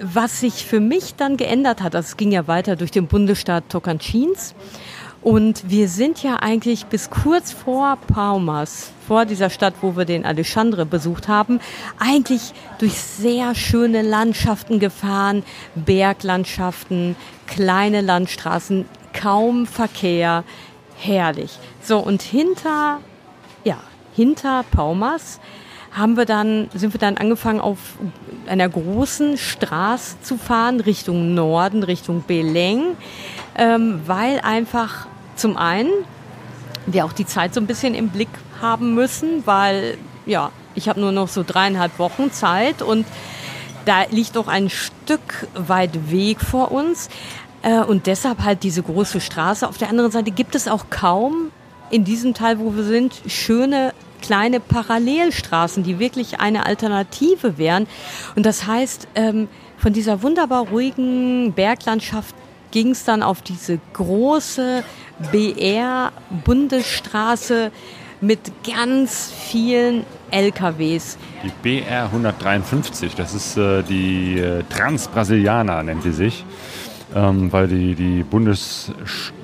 [0.00, 4.54] was sich für mich dann geändert hat, das ging ja weiter durch den Bundesstaat Tocantins.
[5.22, 10.24] Und wir sind ja eigentlich bis kurz vor Palmas, vor dieser Stadt, wo wir den
[10.24, 11.58] Alexandre besucht haben,
[11.98, 15.42] eigentlich durch sehr schöne Landschaften gefahren,
[15.74, 17.16] Berglandschaften,
[17.48, 20.44] kleine Landstraßen, kaum Verkehr,
[20.96, 21.58] herrlich.
[21.82, 23.00] So, und hinter,
[23.64, 23.78] ja,
[24.14, 25.40] hinter Palmas
[25.96, 27.78] haben wir dann, sind wir dann angefangen, auf
[28.46, 32.96] einer großen Straße zu fahren, Richtung Norden, Richtung Beleng,
[33.56, 35.06] ähm, weil einfach
[35.36, 35.90] zum einen
[36.86, 38.28] wir auch die Zeit so ein bisschen im Blick
[38.60, 43.06] haben müssen, weil ja, ich habe nur noch so dreieinhalb Wochen Zeit und
[43.86, 47.08] da liegt doch ein Stück weit Weg vor uns.
[47.62, 49.66] Äh, und deshalb halt diese große Straße.
[49.66, 51.50] Auf der anderen Seite gibt es auch kaum
[51.90, 57.86] in diesem Teil, wo wir sind, schöne kleine Parallelstraßen, die wirklich eine Alternative wären.
[58.34, 59.48] Und das heißt, ähm,
[59.78, 62.34] von dieser wunderbar ruhigen Berglandschaft
[62.70, 64.82] ging es dann auf diese große
[65.32, 67.70] BR-Bundesstraße
[68.20, 71.16] mit ganz vielen LKWs.
[71.44, 76.44] Die BR 153, das ist äh, die äh, Transbrasilianer, nennt sie sich.
[77.14, 78.92] Ähm, weil die, die Bundes,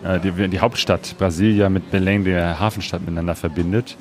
[0.05, 3.97] äh, die, die Hauptstadt Brasilia mit Belém, der Hafenstadt, miteinander verbindet.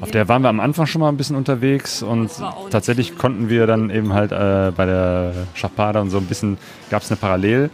[0.00, 2.30] Auf der waren wir am Anfang schon mal ein bisschen unterwegs und
[2.70, 6.58] tatsächlich konnten wir dann eben halt äh, bei der Chapada und so ein bisschen,
[6.90, 7.70] gab es eine Parallel,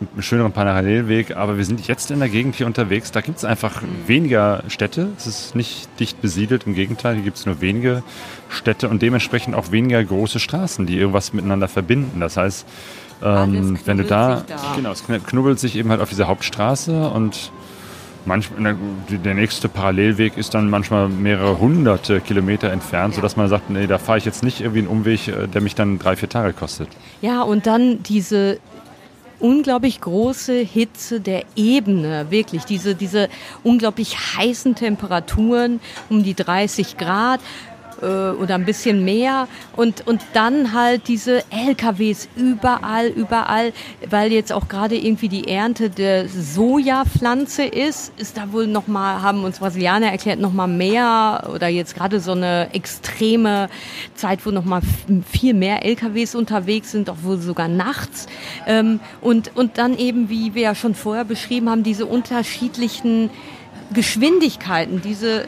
[0.00, 3.44] einen schöneren Parallelweg, aber wir sind jetzt in der Gegend hier unterwegs, da gibt es
[3.44, 8.02] einfach weniger Städte, es ist nicht dicht besiedelt, im Gegenteil, hier gibt es nur wenige
[8.48, 12.20] Städte und dementsprechend auch weniger große Straßen, die irgendwas miteinander verbinden.
[12.20, 12.66] Das heißt,
[13.22, 14.56] ähm, wenn du da, da.
[14.76, 17.50] genau, es kn- knubbelt sich eben halt auf dieser Hauptstraße und
[18.26, 18.76] manchmal,
[19.08, 23.98] der nächste Parallelweg ist dann manchmal mehrere hunderte Kilometer entfernt, sodass man sagt, nee, da
[23.98, 26.88] fahre ich jetzt nicht irgendwie einen Umweg, äh, der mich dann drei, vier Tage kostet.
[27.22, 28.58] Ja, und dann diese
[29.40, 33.28] unglaublich große Hitze der Ebene, wirklich, diese, diese
[33.62, 35.78] unglaublich heißen Temperaturen,
[36.10, 37.38] um die 30 Grad
[38.02, 43.72] äh, oder ein bisschen mehr und, und dann halt diese LKWs überall, überall,
[44.08, 49.44] weil jetzt auch gerade irgendwie die Ernte der Sojapflanze ist, ist da wohl nochmal, haben
[49.44, 53.68] uns Brasilianer erklärt, nochmal mehr oder jetzt gerade so eine extreme
[54.14, 54.82] Zeit, wo nochmal
[55.30, 58.26] viel mehr LKWs unterwegs sind, auch wohl sogar nachts.
[58.66, 63.30] Ähm, und, und dann eben, wie wir ja schon vorher beschrieben haben, diese unterschiedlichen
[63.92, 65.46] Geschwindigkeiten, diese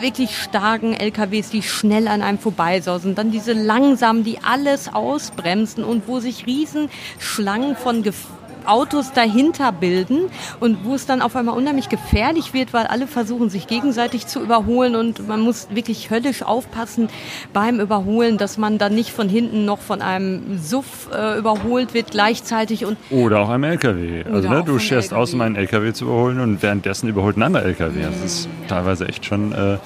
[0.00, 6.08] wirklich starken LKWs, die schnell an einem vorbeisausen, dann diese langsamen, die alles ausbremsen und
[6.08, 8.26] wo sich Riesenschlangen von Gef
[8.68, 10.26] Autos dahinter bilden
[10.60, 14.40] und wo es dann auf einmal unheimlich gefährlich wird, weil alle versuchen sich gegenseitig zu
[14.40, 17.08] überholen und man muss wirklich höllisch aufpassen
[17.52, 22.10] beim Überholen, dass man dann nicht von hinten noch von einem Suff äh, überholt wird
[22.10, 24.24] gleichzeitig und Oder auch einem LKW.
[24.24, 27.64] Also ne, du scherst aus, um einen LKW zu überholen und währenddessen überholt ein anderer
[27.64, 28.02] LKW.
[28.02, 29.78] Das ist teilweise echt schon äh,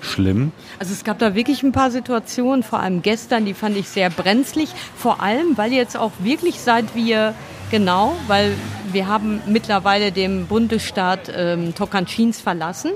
[0.00, 0.52] schlimm.
[0.78, 4.10] Also es gab da wirklich ein paar Situationen, vor allem gestern, die fand ich sehr
[4.10, 4.70] brenzlig.
[4.96, 7.34] Vor allem, weil jetzt auch wirklich seit wir,
[7.70, 8.52] genau, weil
[8.92, 12.90] wir haben mittlerweile den Bundesstaat ähm, Tocantins verlassen.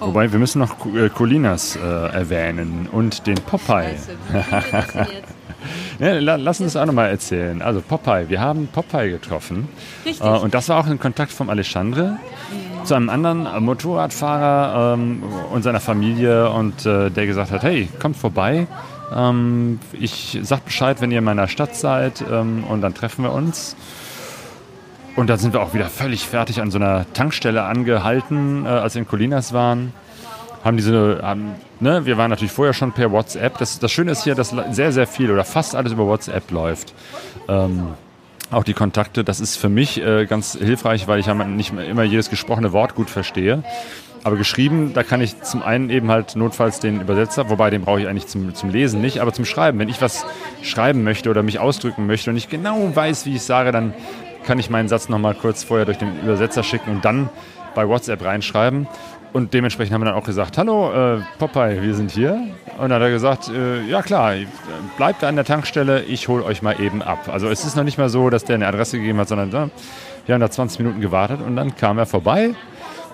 [0.00, 3.96] Wobei, wir müssen noch äh, Colinas äh, erwähnen und den Popeye.
[5.98, 7.60] Ja, la- lass uns das auch nochmal erzählen.
[7.60, 9.68] Also Popeye, wir haben Popeye getroffen.
[10.06, 10.26] Richtig.
[10.26, 12.16] Äh, und das war auch ein Kontakt vom Alexandre
[12.84, 15.22] zu einem anderen äh, Motorradfahrer ähm,
[15.52, 18.66] und seiner Familie und äh, der gesagt hat, hey, kommt vorbei.
[19.14, 23.32] Ähm, ich sag Bescheid, wenn ihr in meiner Stadt seid ähm, und dann treffen wir
[23.32, 23.76] uns.
[25.16, 28.94] Und dann sind wir auch wieder völlig fertig an so einer Tankstelle angehalten, äh, als
[28.94, 29.92] wir in Colinas waren.
[30.64, 33.58] Haben diese, haben, ne, wir waren natürlich vorher schon per WhatsApp.
[33.58, 36.94] Das, das Schöne ist hier, dass sehr, sehr viel oder fast alles über WhatsApp läuft.
[37.48, 37.88] Ähm,
[38.50, 42.02] auch die Kontakte, das ist für mich äh, ganz hilfreich, weil ich ja nicht immer
[42.02, 43.62] jedes gesprochene Wort gut verstehe.
[44.22, 48.00] Aber geschrieben, da kann ich zum einen eben halt notfalls den Übersetzer, wobei den brauche
[48.00, 49.78] ich eigentlich zum, zum Lesen nicht, aber zum Schreiben.
[49.78, 50.26] Wenn ich was
[50.62, 53.94] schreiben möchte oder mich ausdrücken möchte und ich genau weiß, wie ich sage, dann
[54.44, 57.30] kann ich meinen Satz nochmal kurz vorher durch den Übersetzer schicken und dann
[57.74, 58.86] bei WhatsApp reinschreiben.
[59.32, 62.32] Und dementsprechend haben wir dann auch gesagt, hallo äh, Popeye, wir sind hier.
[62.78, 64.34] Und dann hat er gesagt, äh, ja klar,
[64.96, 67.28] bleibt da an der Tankstelle, ich hole euch mal eben ab.
[67.32, 69.70] Also es ist noch nicht mal so, dass der eine Adresse gegeben hat, sondern äh,
[70.26, 72.54] wir haben da 20 Minuten gewartet und dann kam er vorbei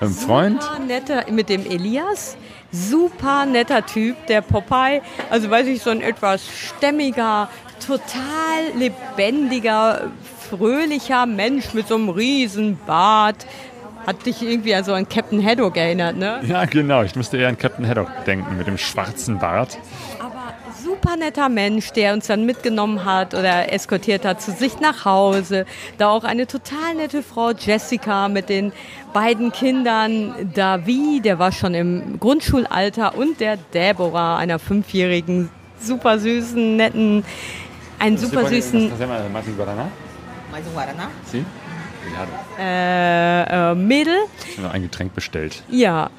[0.00, 0.62] einem Freund.
[0.62, 2.36] Super netter, mit dem Elias.
[2.72, 5.00] Super netter Typ, der Popeye.
[5.30, 7.48] Also weiß ich, so ein etwas stämmiger,
[7.84, 10.10] total lebendiger,
[10.50, 13.46] fröhlicher Mensch mit so einem riesen Bart.
[14.06, 16.40] Hat dich irgendwie also an Captain Haddock erinnert, ne?
[16.46, 19.78] Ja, genau, ich musste eher an Captain Haddock denken mit dem schwarzen Bart.
[20.20, 20.54] Aber
[20.86, 25.66] super netter Mensch, der uns dann mitgenommen hat oder eskortiert hat zu sich nach Hause.
[25.98, 28.72] Da auch eine total nette Frau Jessica mit den
[29.12, 30.52] beiden Kindern.
[30.54, 33.16] Davi, der war schon im Grundschulalter.
[33.16, 35.48] Und der Deborah, einer fünfjährigen,
[35.80, 37.24] super süßen, netten,
[37.98, 38.92] einen super süßen
[42.58, 44.14] äh, äh, Mädel.
[44.48, 45.64] ich habe ein Getränk bestellt.
[45.68, 46.10] Ja,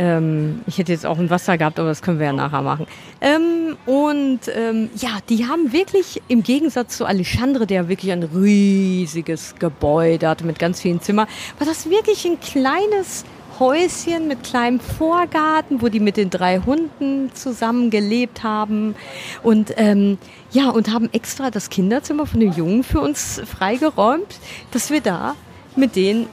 [0.00, 2.86] ähm, ich hätte jetzt auch ein Wasser gehabt, aber das können wir ja nachher machen.
[3.20, 9.56] Ähm, und ähm, ja, die haben wirklich im Gegensatz zu Alexandre, der wirklich ein riesiges
[9.58, 13.26] Gebäude hatte mit ganz vielen Zimmern, war das wirklich ein kleines
[13.58, 18.94] Häuschen mit kleinem Vorgarten, wo die mit den drei Hunden zusammen gelebt haben
[19.42, 20.16] und ähm,
[20.50, 25.34] ja und haben extra das Kinderzimmer von den Jungen für uns freigeräumt, dass wir da
[25.76, 26.26] mit denen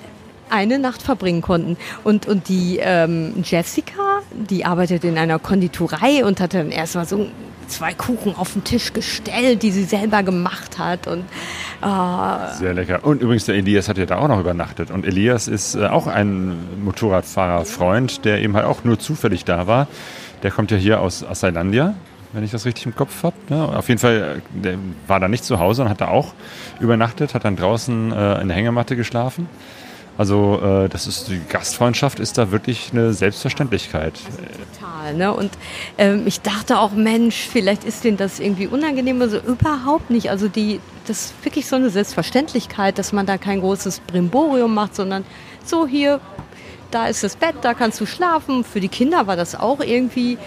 [0.49, 1.77] eine Nacht verbringen konnten.
[2.03, 7.27] Und, und die ähm, Jessica, die arbeitet in einer Konditorei und hat dann erstmal so
[7.67, 11.07] zwei Kuchen auf den Tisch gestellt, die sie selber gemacht hat.
[11.07, 11.25] Und
[11.81, 13.03] äh, Sehr lecker.
[13.03, 14.91] Und übrigens, der Elias hat ja da auch noch übernachtet.
[14.91, 19.87] Und Elias ist äh, auch ein Motorradfahrerfreund, der eben halt auch nur zufällig da war.
[20.43, 21.95] Der kommt ja hier aus Assailandia.
[22.33, 23.35] wenn ich das richtig im Kopf habe.
[23.49, 23.63] Ne?
[23.63, 26.33] Auf jeden Fall, äh, der war da nicht zu Hause und hat da auch
[26.79, 29.49] übernachtet, hat dann draußen äh, in der Hängematte geschlafen.
[30.17, 34.19] Also äh, das ist die Gastfreundschaft ist da wirklich eine Selbstverständlichkeit.
[34.73, 35.31] Total, ne?
[35.33, 35.51] Und
[35.97, 40.31] ähm, ich dachte auch, Mensch, vielleicht ist denen das irgendwie unangenehm, also überhaupt nicht.
[40.31, 44.95] Also die, das ist wirklich so eine Selbstverständlichkeit, dass man da kein großes Brimborium macht,
[44.95, 45.23] sondern
[45.63, 46.19] so hier,
[46.89, 48.63] da ist das Bett, da kannst du schlafen.
[48.63, 50.39] Für die Kinder war das auch irgendwie,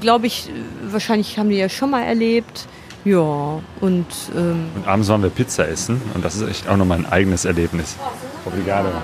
[0.00, 0.48] glaube ich,
[0.82, 2.66] wahrscheinlich haben die ja schon mal erlebt.
[3.04, 6.98] Ja, und ähm, Und abends waren wir Pizza essen und das ist echt auch nochmal
[6.98, 7.96] ein eigenes Erlebnis.
[8.46, 8.88] Obrigado.
[8.88, 9.02] Ver.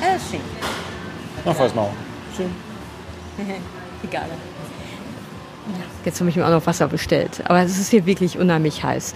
[0.00, 0.40] É, sim.
[1.44, 1.90] Na, faz mal.
[4.04, 4.26] Egal.
[6.04, 7.42] Jetzt habe ich mir auch noch Wasser bestellt.
[7.44, 9.14] Aber es ist hier wirklich unheimlich heiß.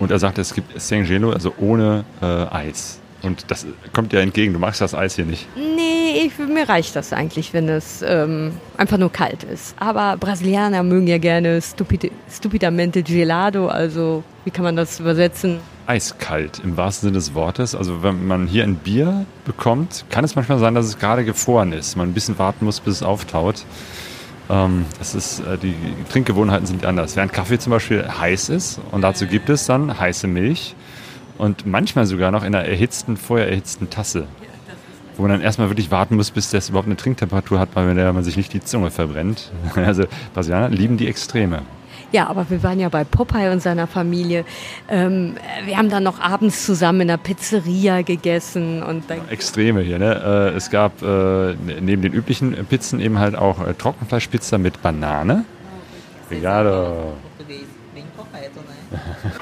[0.00, 2.98] Und er sagte, es gibt Sengelo, also ohne äh, Eis.
[3.22, 4.52] Und das kommt dir entgegen.
[4.52, 5.46] Du magst das Eis hier nicht.
[5.56, 9.74] Nee, ich, mir reicht das eigentlich, wenn es ähm, einfach nur kalt ist.
[9.78, 13.68] Aber Brasilianer mögen ja gerne stupide, stupidamente gelado.
[13.68, 15.60] Also, wie kann man das übersetzen?
[15.86, 17.74] Eiskalt im wahrsten Sinne des Wortes.
[17.74, 21.72] Also wenn man hier ein Bier bekommt, kann es manchmal sein, dass es gerade gefroren
[21.72, 21.96] ist.
[21.96, 23.64] Man ein bisschen warten muss, bis es auftaut.
[24.48, 25.74] Ähm, das ist, äh, die
[26.10, 27.16] Trinkgewohnheiten sind anders.
[27.16, 30.74] Während Kaffee zum Beispiel heiß ist und dazu gibt es dann heiße Milch
[31.42, 34.28] und manchmal sogar noch in einer erhitzten, vorher erhitzten Tasse.
[35.16, 38.12] Wo man dann erstmal wirklich warten muss, bis das überhaupt eine Trinktemperatur hat, bei der
[38.12, 39.50] man sich nicht die Zunge verbrennt.
[39.74, 41.62] Also Brasilianer lieben die Extreme.
[42.12, 44.44] Ja, aber wir waren ja bei Popeye und seiner Familie.
[44.88, 49.98] Ähm, wir haben dann noch abends zusammen in einer Pizzeria gegessen und dann Extreme hier.
[49.98, 50.52] Ne?
[50.52, 55.44] Äh, Es gab äh, neben den üblichen Pizzen eben halt auch äh, Trockenfleischpizza mit Banane.
[56.26, 57.14] Obrigado.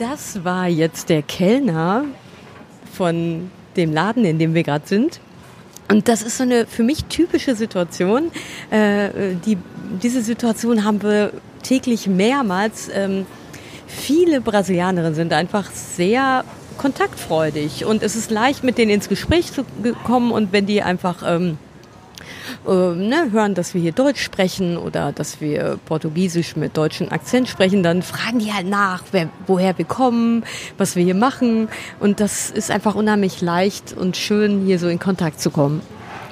[0.00, 2.06] Das war jetzt der Kellner
[2.96, 5.20] von dem Laden, in dem wir gerade sind.
[5.90, 8.30] Und das ist so eine für mich typische Situation.
[8.70, 9.58] Äh, die,
[10.02, 11.32] diese Situation haben wir
[11.62, 12.88] täglich mehrmals.
[12.94, 13.26] Ähm,
[13.86, 16.46] viele Brasilianerinnen sind einfach sehr
[16.78, 19.66] kontaktfreudig und es ist leicht, mit denen ins Gespräch zu
[20.04, 21.58] kommen und wenn die einfach ähm,
[22.66, 27.48] äh, ne, hören, dass wir hier Deutsch sprechen oder dass wir Portugiesisch mit deutschem Akzent
[27.48, 30.44] sprechen, dann fragen die halt nach, wer, woher wir kommen,
[30.78, 31.68] was wir hier machen.
[31.98, 35.80] Und das ist einfach unheimlich leicht und schön, hier so in Kontakt zu kommen.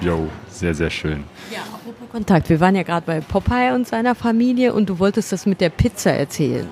[0.00, 1.24] Jo, sehr, sehr schön.
[1.50, 2.48] Ja, apropos Kontakt.
[2.48, 5.70] Wir waren ja gerade bei Popeye und seiner Familie und du wolltest das mit der
[5.70, 6.68] Pizza erzählen.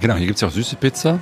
[0.00, 1.18] Genau, hier gibt es ja auch süße Pizza.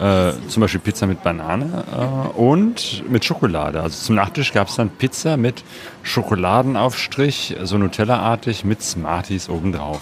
[0.00, 3.82] Äh, zum Beispiel Pizza mit Banane äh, und mit Schokolade.
[3.82, 5.64] Also zum Nachtisch gab es dann Pizza mit
[6.02, 10.00] Schokoladenaufstrich, so Nutella-artig mit Smarties obendrauf.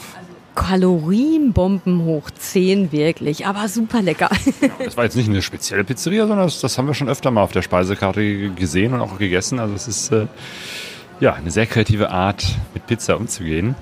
[0.55, 4.31] Kalorienbomben hoch 10 wirklich, aber super lecker.
[4.85, 7.43] Das war jetzt nicht eine spezielle Pizzeria, sondern das, das haben wir schon öfter mal
[7.43, 9.59] auf der Speisekarte gesehen und auch gegessen.
[9.59, 10.27] Also es ist äh,
[11.21, 13.75] ja eine sehr kreative Art, mit Pizza umzugehen.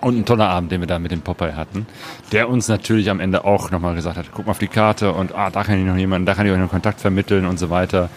[0.00, 1.86] Und ein toller Abend, den wir da mit dem Popeye hatten,
[2.32, 5.34] der uns natürlich am Ende auch nochmal gesagt hat, guck mal auf die Karte und
[5.34, 7.70] ah, da kann ich noch jemanden, da kann ich euch noch Kontakt vermitteln und so
[7.70, 8.10] weiter.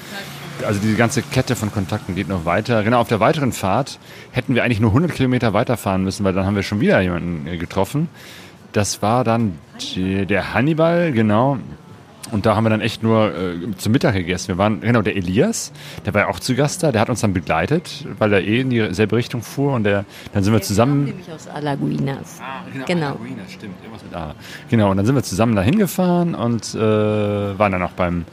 [0.65, 2.84] Also diese ganze Kette von Kontakten geht noch weiter.
[2.84, 3.98] Genau, auf der weiteren Fahrt
[4.32, 7.48] hätten wir eigentlich nur 100 Kilometer weiterfahren müssen, weil dann haben wir schon wieder jemanden
[7.48, 8.10] äh, getroffen.
[8.74, 9.58] Das war dann
[9.96, 11.58] der Hannibal, genau.
[12.32, 14.50] Und da haben wir dann echt nur äh, zum Mittag gegessen.
[14.50, 15.72] Wir waren, genau, der Elias,
[16.06, 18.62] der war ja auch zu Gast da, der hat uns dann begleitet, weil er eh
[18.62, 21.06] in dieselbe Richtung fuhr und der, dann sind wir zusammen.
[21.06, 22.39] Nämlich aus Alaguinas.
[22.88, 23.08] Genau.
[23.08, 24.36] Alaguina, stimmt, irgendwas mit A.
[24.70, 28.26] Genau, und dann sind wir zusammen dahin gefahren und äh, waren dann auch beim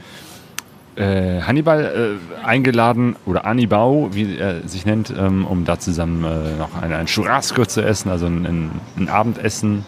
[0.97, 6.57] äh, Hannibal äh, eingeladen oder Anibau, wie er sich nennt, ähm, um da zusammen äh,
[6.57, 9.85] noch ein, ein Churrasco zu essen, also ein, ein, ein Abendessen,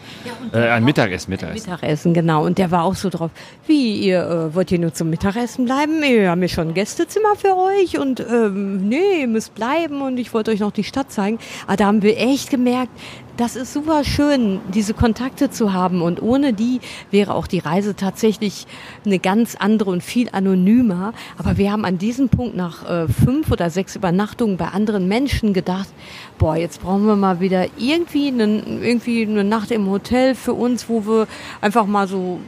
[0.53, 1.71] äh, ein Mittagessen, Mittagessen.
[1.71, 2.45] Mittagessen, genau.
[2.45, 3.31] Und der war auch so drauf,
[3.67, 6.03] wie, ihr äh, wollt ihr nur zum Mittagessen bleiben?
[6.03, 10.19] Wir haben ja schon ein Gästezimmer für euch und ähm, nee, ihr müsst bleiben und
[10.19, 11.39] ich wollte euch noch die Stadt zeigen.
[11.67, 12.93] Aber da haben wir echt gemerkt,
[13.39, 16.81] das ist super schön, diese Kontakte zu haben und ohne die
[17.13, 18.67] wäre auch die Reise tatsächlich
[19.07, 21.13] eine ganz andere und viel anonymer.
[21.39, 25.53] Aber wir haben an diesem Punkt nach äh, fünf oder sechs Übernachtungen bei anderen Menschen
[25.53, 25.89] gedacht,
[26.37, 30.89] boah, jetzt brauchen wir mal wieder irgendwie, einen, irgendwie eine Nacht im Hotel für uns,
[30.89, 31.29] wo wir
[31.61, 32.41] einfach mal so,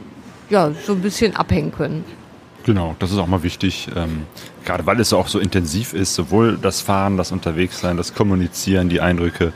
[0.49, 2.03] ja, so ein bisschen abhängen können.
[2.63, 4.23] Genau, das ist auch mal wichtig, ähm,
[4.65, 9.01] gerade weil es auch so intensiv ist, sowohl das Fahren, das Unterwegssein, das Kommunizieren, die
[9.01, 9.51] Eindrücke.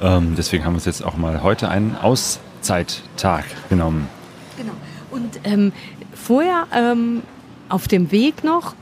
[0.00, 4.08] Ähm, deswegen haben wir uns jetzt auch mal heute einen Auszeittag genommen.
[4.56, 4.72] Genau.
[5.10, 5.72] Und ähm,
[6.14, 7.22] vorher ähm,
[7.68, 8.74] auf dem Weg noch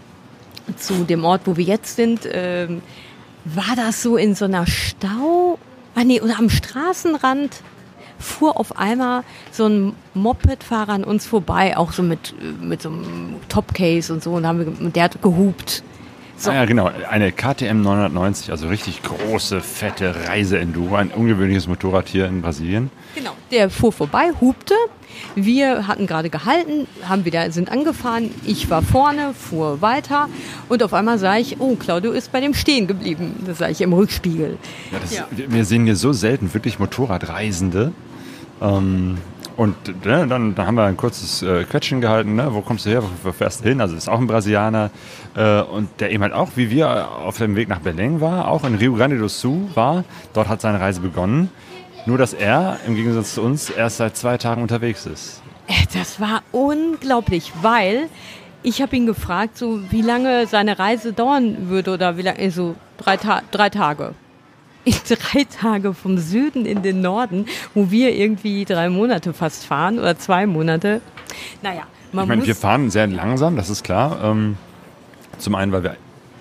[0.76, 2.82] zu dem Ort, wo wir jetzt sind, ähm,
[3.44, 5.58] war das so in so einer Stau,
[5.94, 7.62] ah nee, oder am Straßenrand
[8.18, 9.22] fuhr auf einmal
[9.52, 14.22] so ein Mopedfahrer an uns vorbei, auch so mit, äh, mit so einem Topcase und
[14.22, 15.82] so, und, haben wir, und der hat gehupt.
[16.36, 16.50] So.
[16.50, 16.90] Ah ja, genau.
[17.08, 22.90] Eine KTM 990, also richtig große, fette Reise-Enduro, ein ungewöhnliches Motorrad hier in Brasilien.
[23.14, 23.30] Genau.
[23.50, 24.74] Der fuhr vorbei, hupte.
[25.36, 28.30] Wir hatten gerade gehalten, haben wieder, sind angefahren.
[28.44, 30.28] Ich war vorne, fuhr weiter
[30.68, 33.36] und auf einmal sah ich, oh, Claudio ist bei dem stehen geblieben.
[33.46, 34.58] Das sah ich im Rückspiegel.
[34.90, 35.28] Ja, das, Ja.
[35.30, 37.92] Wir sehen hier so selten wirklich Motorradreisende.
[38.60, 39.18] Ähm,
[39.56, 42.34] und ne, dann, dann haben wir ein kurzes äh, Quetschen gehalten.
[42.34, 42.48] Ne?
[42.52, 43.02] Wo kommst du her?
[43.22, 43.80] Wo, fährst du hin?
[43.80, 44.90] Also ist auch ein Brasilianer.
[45.36, 48.64] Äh, und der eben halt auch, wie wir, auf dem Weg nach Belém war, auch
[48.64, 50.04] in Rio Grande do Sul war.
[50.32, 51.50] Dort hat seine Reise begonnen.
[52.06, 55.42] Nur, dass er im Gegensatz zu uns erst seit zwei Tagen unterwegs ist.
[55.68, 58.08] Äh, Das war unglaublich, weil
[58.62, 62.74] ich habe ihn gefragt, so wie lange seine Reise dauern würde oder wie lange, so
[62.98, 64.14] drei, Ta drei Tage.
[64.84, 69.98] Ich drei Tage vom Süden in den Norden, wo wir irgendwie drei Monate fast fahren
[69.98, 71.00] oder zwei Monate.
[71.62, 71.82] Naja,
[72.12, 74.20] man Ich meine, wir fahren sehr langsam, das ist klar.
[74.22, 74.56] Ähm,
[75.38, 75.96] zum einen, weil wir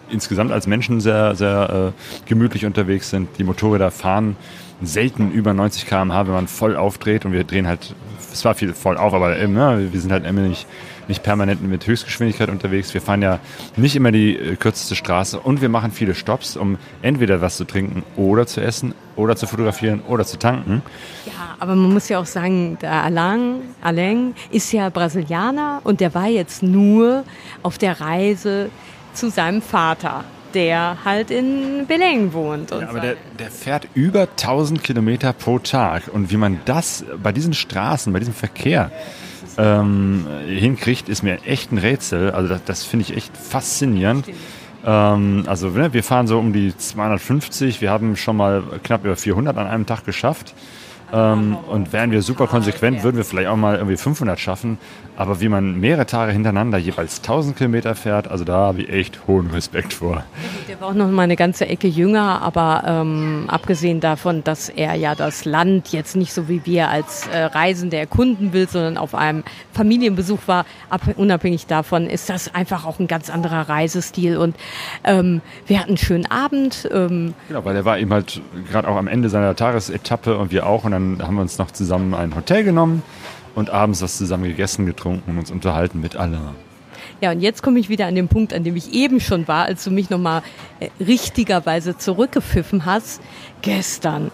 [0.09, 3.29] insgesamt als Menschen sehr, sehr äh, gemütlich unterwegs sind.
[3.37, 4.35] Die Motorräder fahren
[4.81, 7.95] selten über 90 km/h, wenn man voll aufdreht und wir drehen halt,
[8.31, 10.67] es war viel voll auf, aber eben, ne, wir sind halt immer nicht,
[11.07, 12.93] nicht permanent mit Höchstgeschwindigkeit unterwegs.
[12.93, 13.39] Wir fahren ja
[13.75, 17.65] nicht immer die äh, kürzeste Straße und wir machen viele Stops, um entweder was zu
[17.65, 20.81] trinken oder zu essen oder zu fotografieren oder zu tanken.
[21.25, 26.13] Ja, aber man muss ja auch sagen, der Alain, Alain ist ja Brasilianer und der
[26.13, 27.23] war jetzt nur
[27.61, 28.69] auf der Reise
[29.13, 30.23] zu seinem Vater,
[30.53, 32.71] der halt in Belém wohnt.
[32.71, 36.09] Und Ja, aber der, der fährt über 1000 Kilometer pro Tag.
[36.11, 38.91] Und wie man das bei diesen Straßen, bei diesem Verkehr
[39.57, 42.31] ähm, hinkriegt, ist mir echt ein Rätsel.
[42.31, 44.27] Also das, das finde ich echt faszinierend.
[44.85, 47.81] Ähm, also ne, wir fahren so um die 250.
[47.81, 50.53] Wir haben schon mal knapp über 400 an einem Tag geschafft.
[51.13, 54.79] Ähm, und wären wir super konsequent, würden wir vielleicht auch mal irgendwie 500 schaffen.
[55.15, 59.27] Aber wie man mehrere Tage hintereinander jeweils 1000 Kilometer fährt, also da habe ich echt
[59.27, 60.23] hohen Respekt vor.
[60.67, 64.95] Der war auch noch mal eine ganze Ecke jünger, aber ähm, abgesehen davon, dass er
[64.95, 69.13] ja das Land jetzt nicht so wie wir als äh, Reisende erkunden will, sondern auf
[69.13, 74.37] einem Familienbesuch war, ab, unabhängig davon ist das einfach auch ein ganz anderer Reisestil.
[74.37, 74.55] Und
[75.03, 76.89] ähm, wir hatten einen schönen Abend.
[76.91, 78.41] Ähm, Genau, weil er war eben halt
[78.71, 80.85] gerade auch am Ende seiner Tagesetappe und wir auch.
[80.85, 83.03] Und dann haben wir uns noch zusammen ein Hotel genommen
[83.55, 86.53] und abends was zusammen gegessen, getrunken und uns unterhalten mit Allah.
[87.21, 89.65] Ja, und jetzt komme ich wieder an den Punkt, an dem ich eben schon war,
[89.65, 90.41] als du mich nochmal
[90.79, 93.21] äh, richtigerweise zurückgepfiffen hast.
[93.61, 94.31] Gestern.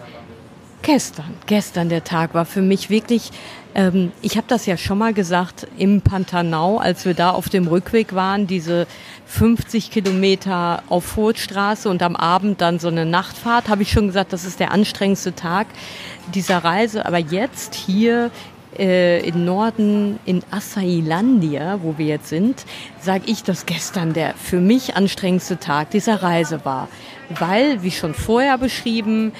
[0.82, 3.32] Gestern, gestern der Tag war für mich wirklich,
[3.74, 7.66] ähm, ich habe das ja schon mal gesagt, im Pantanal, als wir da auf dem
[7.66, 8.86] Rückweg waren, diese
[9.26, 14.32] 50 Kilometer auf Furtstraße und am Abend dann so eine Nachtfahrt, habe ich schon gesagt,
[14.32, 15.66] das ist der anstrengendste Tag
[16.34, 17.06] dieser Reise.
[17.06, 18.30] Aber jetzt hier
[18.78, 22.64] äh, im Norden in Assailandia, wo wir jetzt sind,
[23.00, 26.88] sage ich, dass gestern der für mich anstrengendste Tag dieser Reise war.
[27.28, 29.32] Weil, wie schon vorher beschrieben,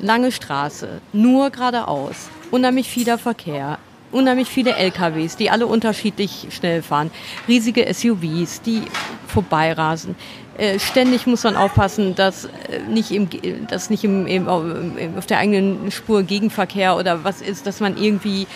[0.00, 3.78] lange Straße, nur geradeaus, unheimlich vieler Verkehr,
[4.12, 7.10] unheimlich viele LKWs, die alle unterschiedlich schnell fahren,
[7.48, 8.82] riesige SUVs, die
[9.26, 10.14] vorbeirasen.
[10.56, 13.28] Äh, ständig muss man aufpassen, dass äh, nicht, im,
[13.66, 18.46] dass nicht im, im, auf der eigenen Spur Gegenverkehr oder was ist, dass man irgendwie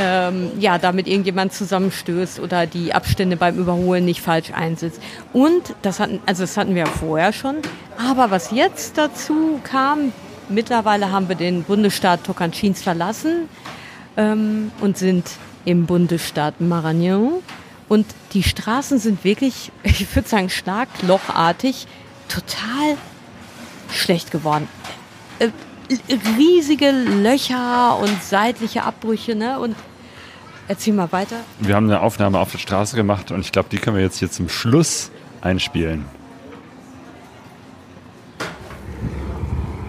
[0.00, 5.02] ähm, ja, da mit irgendjemand zusammenstößt oder die Abstände beim Überholen nicht falsch einsetzt.
[5.34, 7.56] Und das hatten, also das hatten wir vorher schon.
[7.98, 10.12] Aber was jetzt dazu kam,
[10.54, 13.48] mittlerweile haben wir den Bundesstaat Tocantins verlassen
[14.16, 15.30] ähm, und sind
[15.64, 17.42] im Bundesstaat Maranhão.
[17.88, 21.86] Und die Straßen sind wirklich, ich würde sagen, schlaglochartig,
[22.28, 22.96] total
[23.90, 24.68] schlecht geworden.
[25.38, 25.50] Äh,
[26.38, 29.58] riesige Löcher und seitliche Abbrüche, ne?
[29.58, 29.76] Und
[30.68, 31.36] erzähl mal weiter.
[31.58, 34.18] Wir haben eine Aufnahme auf der Straße gemacht und ich glaube, die können wir jetzt
[34.18, 35.10] hier zum Schluss
[35.42, 36.06] einspielen.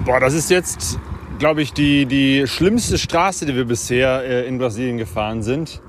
[0.06, 1.00] Boah, das ist jetzt,
[1.40, 5.82] glaube ich, die, die schlimmste Straße, die wir bisher äh, in Brasilien gefahren sind.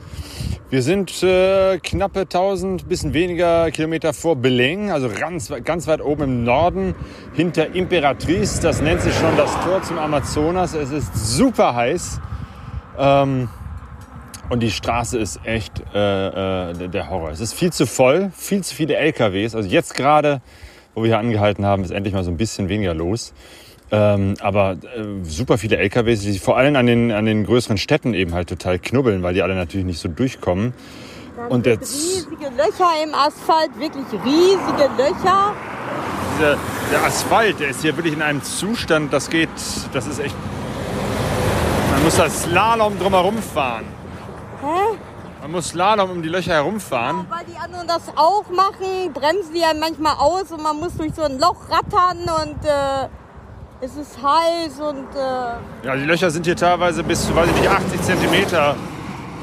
[0.70, 6.22] Wir sind äh, knappe 1000, bisschen weniger Kilometer vor Belém, also ganz, ganz weit oben
[6.22, 6.94] im Norden,
[7.32, 8.60] hinter Imperatriz.
[8.60, 10.74] Das nennt sich schon das Tor zum Amazonas.
[10.74, 12.20] Es ist super heiß.
[12.96, 13.48] Ähm,
[14.48, 17.30] und die Straße ist echt äh, äh, der Horror.
[17.30, 19.56] Es ist viel zu voll, viel zu viele LKWs.
[19.56, 20.40] Also jetzt gerade,
[20.94, 23.34] wo wir hier angehalten haben, ist endlich mal so ein bisschen weniger los.
[23.96, 24.76] Ähm, aber äh,
[25.22, 28.48] super viele LKWs, die sich vor allem an den, an den größeren Städten eben halt
[28.48, 30.74] total knubbeln, weil die alle natürlich nicht so durchkommen.
[31.48, 35.52] Und der, Z- Riesige Löcher im Asphalt, wirklich riesige Löcher.
[36.40, 36.56] der,
[36.90, 39.48] der Asphalt, der ist hier wirklich in einem Zustand, das geht,
[39.92, 40.34] das ist echt.
[41.92, 43.84] Man muss das Slalom drumherum fahren.
[44.60, 44.96] Hä?
[45.42, 47.26] Man muss Slalom um die Löcher herumfahren.
[47.28, 51.14] Weil die anderen das auch machen, bremsen die ja manchmal aus und man muss durch
[51.14, 53.08] so ein Loch rattern und äh,
[53.80, 57.60] es ist heiß und äh, Ja, die Löcher sind hier teilweise bis zu, weiß ich
[57.60, 58.76] nicht, 80 Zentimeter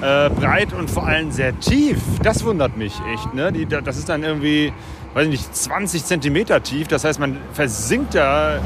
[0.01, 1.99] äh, breit und vor allem sehr tief.
[2.23, 3.33] Das wundert mich echt.
[3.33, 3.51] Ne?
[3.51, 4.73] Die, das ist dann irgendwie,
[5.13, 6.87] weiß ich nicht, 20 Zentimeter tief.
[6.87, 8.59] Das heißt, man versinkt da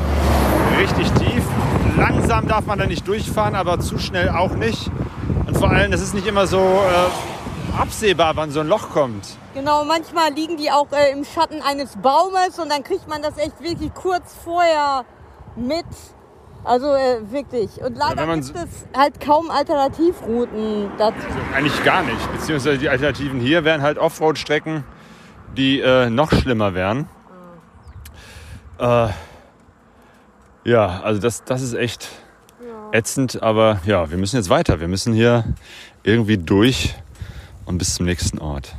[0.80, 1.44] richtig tief.
[1.98, 4.90] Langsam darf man da nicht durchfahren, aber zu schnell auch nicht.
[5.48, 9.26] Und vor allem, das ist nicht immer so äh, absehbar, wann so ein Loch kommt.
[9.54, 13.38] genau, manchmal liegen die auch äh, im Schatten eines Baumes und dann kriegt man das
[13.38, 15.06] echt wirklich kurz vorher
[15.56, 15.86] mit.
[16.64, 17.82] Also äh, wirklich.
[17.82, 21.16] Und leider man gibt es halt kaum Alternativrouten dazu.
[21.54, 22.32] Eigentlich gar nicht.
[22.32, 24.84] Beziehungsweise die Alternativen hier wären halt Offroad-Strecken,
[25.56, 27.08] die äh, noch schlimmer wären.
[28.80, 29.10] Äh,
[30.64, 32.10] ja, also das, das ist echt
[32.92, 34.80] ätzend, aber ja, wir müssen jetzt weiter.
[34.80, 35.44] Wir müssen hier
[36.04, 36.96] irgendwie durch
[37.66, 38.76] und bis zum nächsten Ort.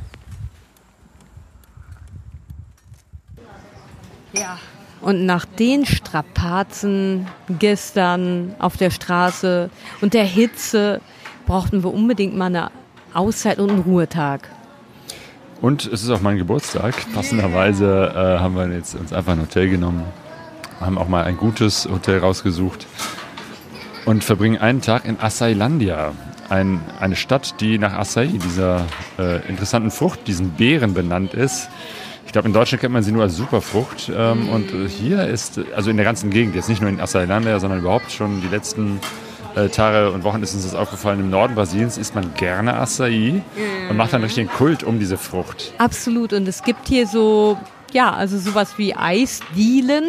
[5.07, 7.27] Und nach den Strapazen
[7.59, 9.69] gestern auf der Straße
[10.01, 10.99] und der Hitze
[11.45, 12.71] brauchten wir unbedingt mal eine
[13.13, 14.49] Auszeit und einen Ruhetag.
[15.61, 16.93] Und es ist auch mein Geburtstag.
[17.13, 20.03] Passenderweise äh, haben wir jetzt uns einfach ein Hotel genommen,
[20.81, 22.85] haben auch mal ein gutes Hotel rausgesucht
[24.03, 26.11] und verbringen einen Tag in Acailandia.
[26.49, 28.85] Ein, eine Stadt, die nach Acai, dieser
[29.17, 31.69] äh, interessanten Frucht, diesen Beeren benannt ist.
[32.37, 34.11] Ich glaube, in Deutschland kennt man sie nur als Superfrucht.
[34.15, 37.59] Ähm, Und äh, hier ist, also in der ganzen Gegend, jetzt nicht nur in Acailandia,
[37.59, 38.99] sondern überhaupt schon die letzten
[39.55, 41.19] äh, Tage und Wochen ist uns das aufgefallen.
[41.19, 43.41] Im Norden Brasiliens isst man gerne Acai
[43.89, 45.73] und macht dann richtig einen Kult um diese Frucht.
[45.79, 46.31] Absolut.
[46.31, 47.57] Und es gibt hier so,
[47.91, 50.03] ja, also sowas wie Eisdielen,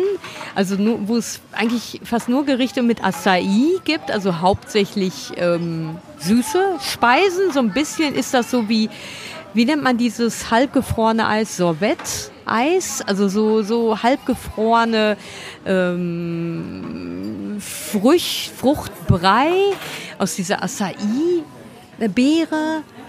[0.54, 3.42] also nur, wo es eigentlich fast nur Gerichte mit Acai
[3.84, 7.52] gibt, also hauptsächlich ähm, süße Speisen.
[7.54, 8.90] So ein bisschen ist das so wie,
[9.54, 11.56] wie nennt man dieses halbgefrorene Eis?
[11.56, 12.30] Sorbet.
[12.44, 15.16] Eis, also so, so halbgefrorene
[15.66, 19.52] ähm, Frucht, Fruchtbrei
[20.18, 22.02] aus dieser Acai-Beere.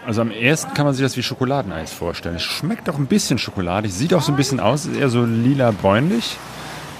[0.06, 2.36] Also am ersten kann man sich das wie Schokoladeneis vorstellen.
[2.36, 5.24] Es schmeckt auch ein bisschen schokoladig, sieht auch so ein bisschen aus, ist eher so
[5.24, 6.38] lila-bräunlich.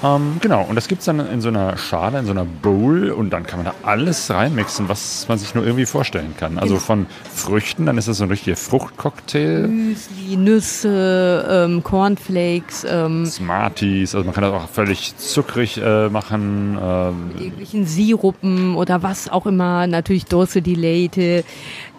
[0.02, 3.12] Ähm, genau, und das gibt es dann in so einer Schale, in so einer Bowl
[3.12, 6.58] und dann kann man da alles reinmixen, was man sich nur irgendwie vorstellen kann.
[6.58, 9.68] Also von Früchten, dann ist das so ein richtiger Fruchtcocktail.
[9.68, 16.78] Müsli, Nüsse, ähm, Cornflakes, ähm, Smarties, also man kann das auch völlig zuckrig äh, machen.
[16.82, 19.86] Ähm, irgendwelchen Sirupen oder was auch immer.
[19.88, 21.44] Natürlich Dulce di Leite,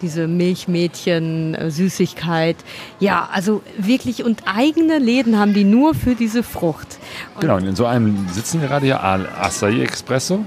[0.01, 2.57] diese Milchmädchen, äh, Süßigkeit.
[2.99, 6.97] Ja, also wirklich und eigene Läden haben die nur für diese Frucht.
[7.39, 10.43] Genau, und in so einem sitzen wir gerade hier, Al- Acai Espresso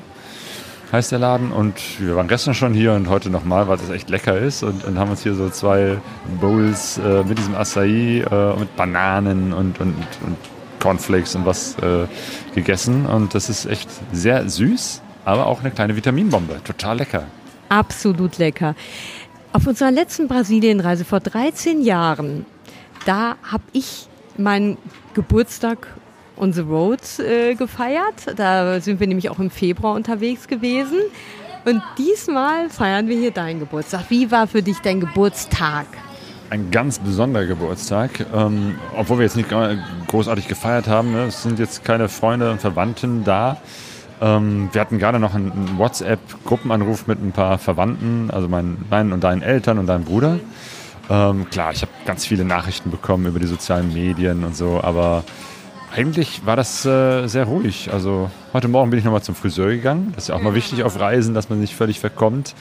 [0.93, 1.51] heißt der Laden.
[1.51, 4.63] Und wir waren gestern schon hier und heute nochmal, weil das echt lecker ist.
[4.63, 5.99] Und, und haben uns hier so zwei
[6.41, 9.95] Bowls äh, mit diesem Acai, äh, mit Bananen und, und,
[10.25, 10.37] und
[10.81, 12.07] Cornflakes und was äh,
[12.55, 13.07] gegessen.
[13.07, 16.61] Und das ist echt sehr süß, aber auch eine kleine Vitaminbombe.
[16.63, 17.25] Total lecker.
[17.71, 18.77] Absolut lecker.
[19.55, 22.45] Auf unserer letzten Brasilienreise vor 13 Jahren,
[23.07, 24.79] da habe ich meinen
[25.15, 25.87] Geburtstag
[26.37, 28.35] on the road äh, gefeiert.
[28.35, 30.99] Da sind wir nämlich auch im Februar unterwegs gewesen.
[31.65, 34.07] Und diesmal feiern wir hier deinen Geburtstag.
[34.09, 35.87] Wie war für dich dein Geburtstag?
[36.51, 39.51] Ein ganz besonderer Geburtstag, ähm, obwohl wir jetzt nicht
[40.09, 41.13] großartig gefeiert haben.
[41.13, 41.27] Ne?
[41.27, 43.61] Es sind jetzt keine Freunde und Verwandten da.
[44.25, 49.13] Ähm, wir hatten gerade noch einen, einen WhatsApp-Gruppenanruf mit ein paar Verwandten, also meinen, meinen
[49.13, 50.41] und deinen Eltern und deinem Bruder.
[51.11, 55.25] Ähm, klar, ich habe ganz viele Nachrichten bekommen über die sozialen Medien und so, aber
[55.95, 57.91] eigentlich war das äh, sehr ruhig.
[57.93, 60.13] Also heute Morgen bin ich nochmal zum Friseur gegangen.
[60.15, 62.55] Das ist ja auch mal wichtig auf Reisen, dass man nicht völlig verkommt.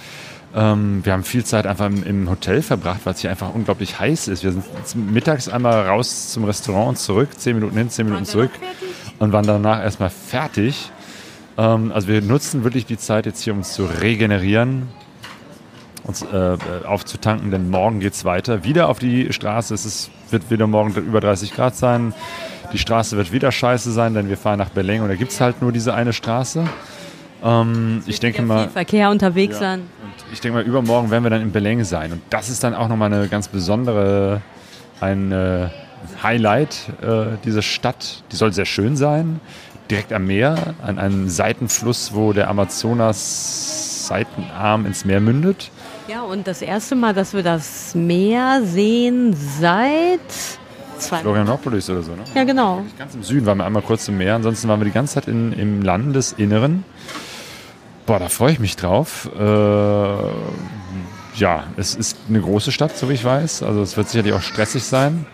[0.54, 4.00] Ähm, wir haben viel Zeit einfach im, im Hotel verbracht, weil es hier einfach unglaublich
[4.02, 4.44] heiß ist.
[4.44, 8.52] Wir sind mittags einmal raus zum Restaurant und zurück, zehn Minuten hin, zehn Minuten zurück
[9.20, 10.92] und waren danach erstmal fertig.
[11.58, 14.88] Ähm, also wir nutzen wirklich die Zeit jetzt hier, um uns zu regenerieren,
[16.04, 18.64] uns äh, aufzutanken, denn morgen geht's weiter.
[18.64, 19.74] Wieder auf die Straße.
[19.74, 22.14] Es ist, wird wieder morgen über 30 Grad sein.
[22.74, 25.62] Die Straße wird wieder scheiße sein, denn wir fahren nach Berlin und da gibt's halt
[25.62, 26.66] nur diese eine Straße.
[27.44, 29.60] Ähm, ich denke Viel mal, Verkehr unterwegs Ja.
[29.60, 29.82] sein.
[30.32, 32.12] ich denke mal, übermorgen werden wir dann in Beleng sein.
[32.14, 34.42] Und das ist dann auch nochmal eine ganz besondere,
[35.00, 35.68] ein äh,
[36.22, 38.24] Highlight äh, dieser Stadt.
[38.32, 39.40] Die soll sehr schön sein.
[39.90, 45.72] Direkt am Meer, an einem Seitenfluss, wo der Amazonas Seitenarm ins Meer mündet.
[46.08, 50.20] Ja, und das erste Mal, dass wir das Meer sehen seit
[50.98, 52.24] zwei Florianopolis oder so, ne?
[52.36, 52.84] Ja, genau.
[52.98, 55.28] Ganz im Süden waren wir einmal kurz im Meer, ansonsten waren wir die ganze Zeit
[55.28, 56.84] in, im Landesinneren.
[58.06, 59.30] Boah, da freue ich mich drauf.
[59.38, 59.44] Äh,
[61.36, 63.64] ja, es ist eine große Stadt, so wie ich weiß.
[63.64, 65.26] Also es wird sicherlich auch stressig sein,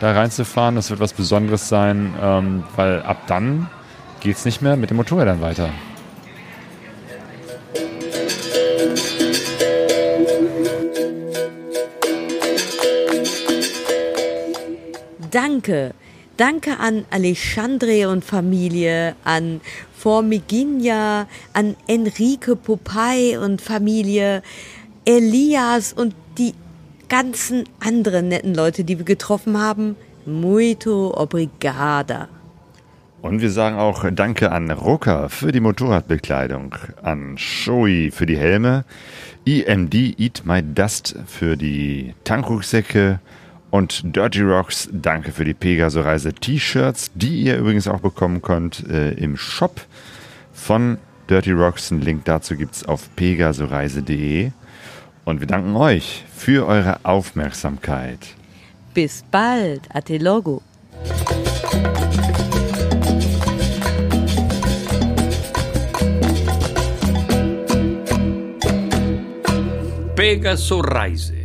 [0.00, 0.76] da reinzufahren.
[0.76, 3.68] Das wird was Besonderes sein, ähm, weil ab dann
[4.20, 5.70] geht es nicht mehr mit den Motorrädern weiter.
[15.30, 15.92] Danke.
[16.36, 19.60] Danke an Alexandre und Familie, an
[19.96, 24.42] Formiginia, an Enrique Popeye und Familie,
[25.06, 26.52] Elias und die
[27.08, 29.96] ganzen anderen netten Leute, die wir getroffen haben.
[30.26, 32.28] Muito obrigada.
[33.26, 38.84] Und wir sagen auch Danke an Rucker für die Motorradbekleidung, an Shoei für die Helme,
[39.44, 43.18] EMD Eat My Dust für die Tankrucksäcke
[43.70, 49.10] und Dirty Rocks, danke für die Pegaso-Reise T-Shirts, die ihr übrigens auch bekommen könnt äh,
[49.14, 49.80] im Shop
[50.52, 50.98] von
[51.28, 51.90] Dirty Rocks.
[51.90, 54.52] Einen Link dazu gibt es auf pegasoreise.de.
[55.24, 58.20] Und wir danken euch für eure Aufmerksamkeit.
[58.94, 59.82] Bis bald.
[59.92, 60.62] Ate logo.
[70.26, 71.35] Pegaso Rise.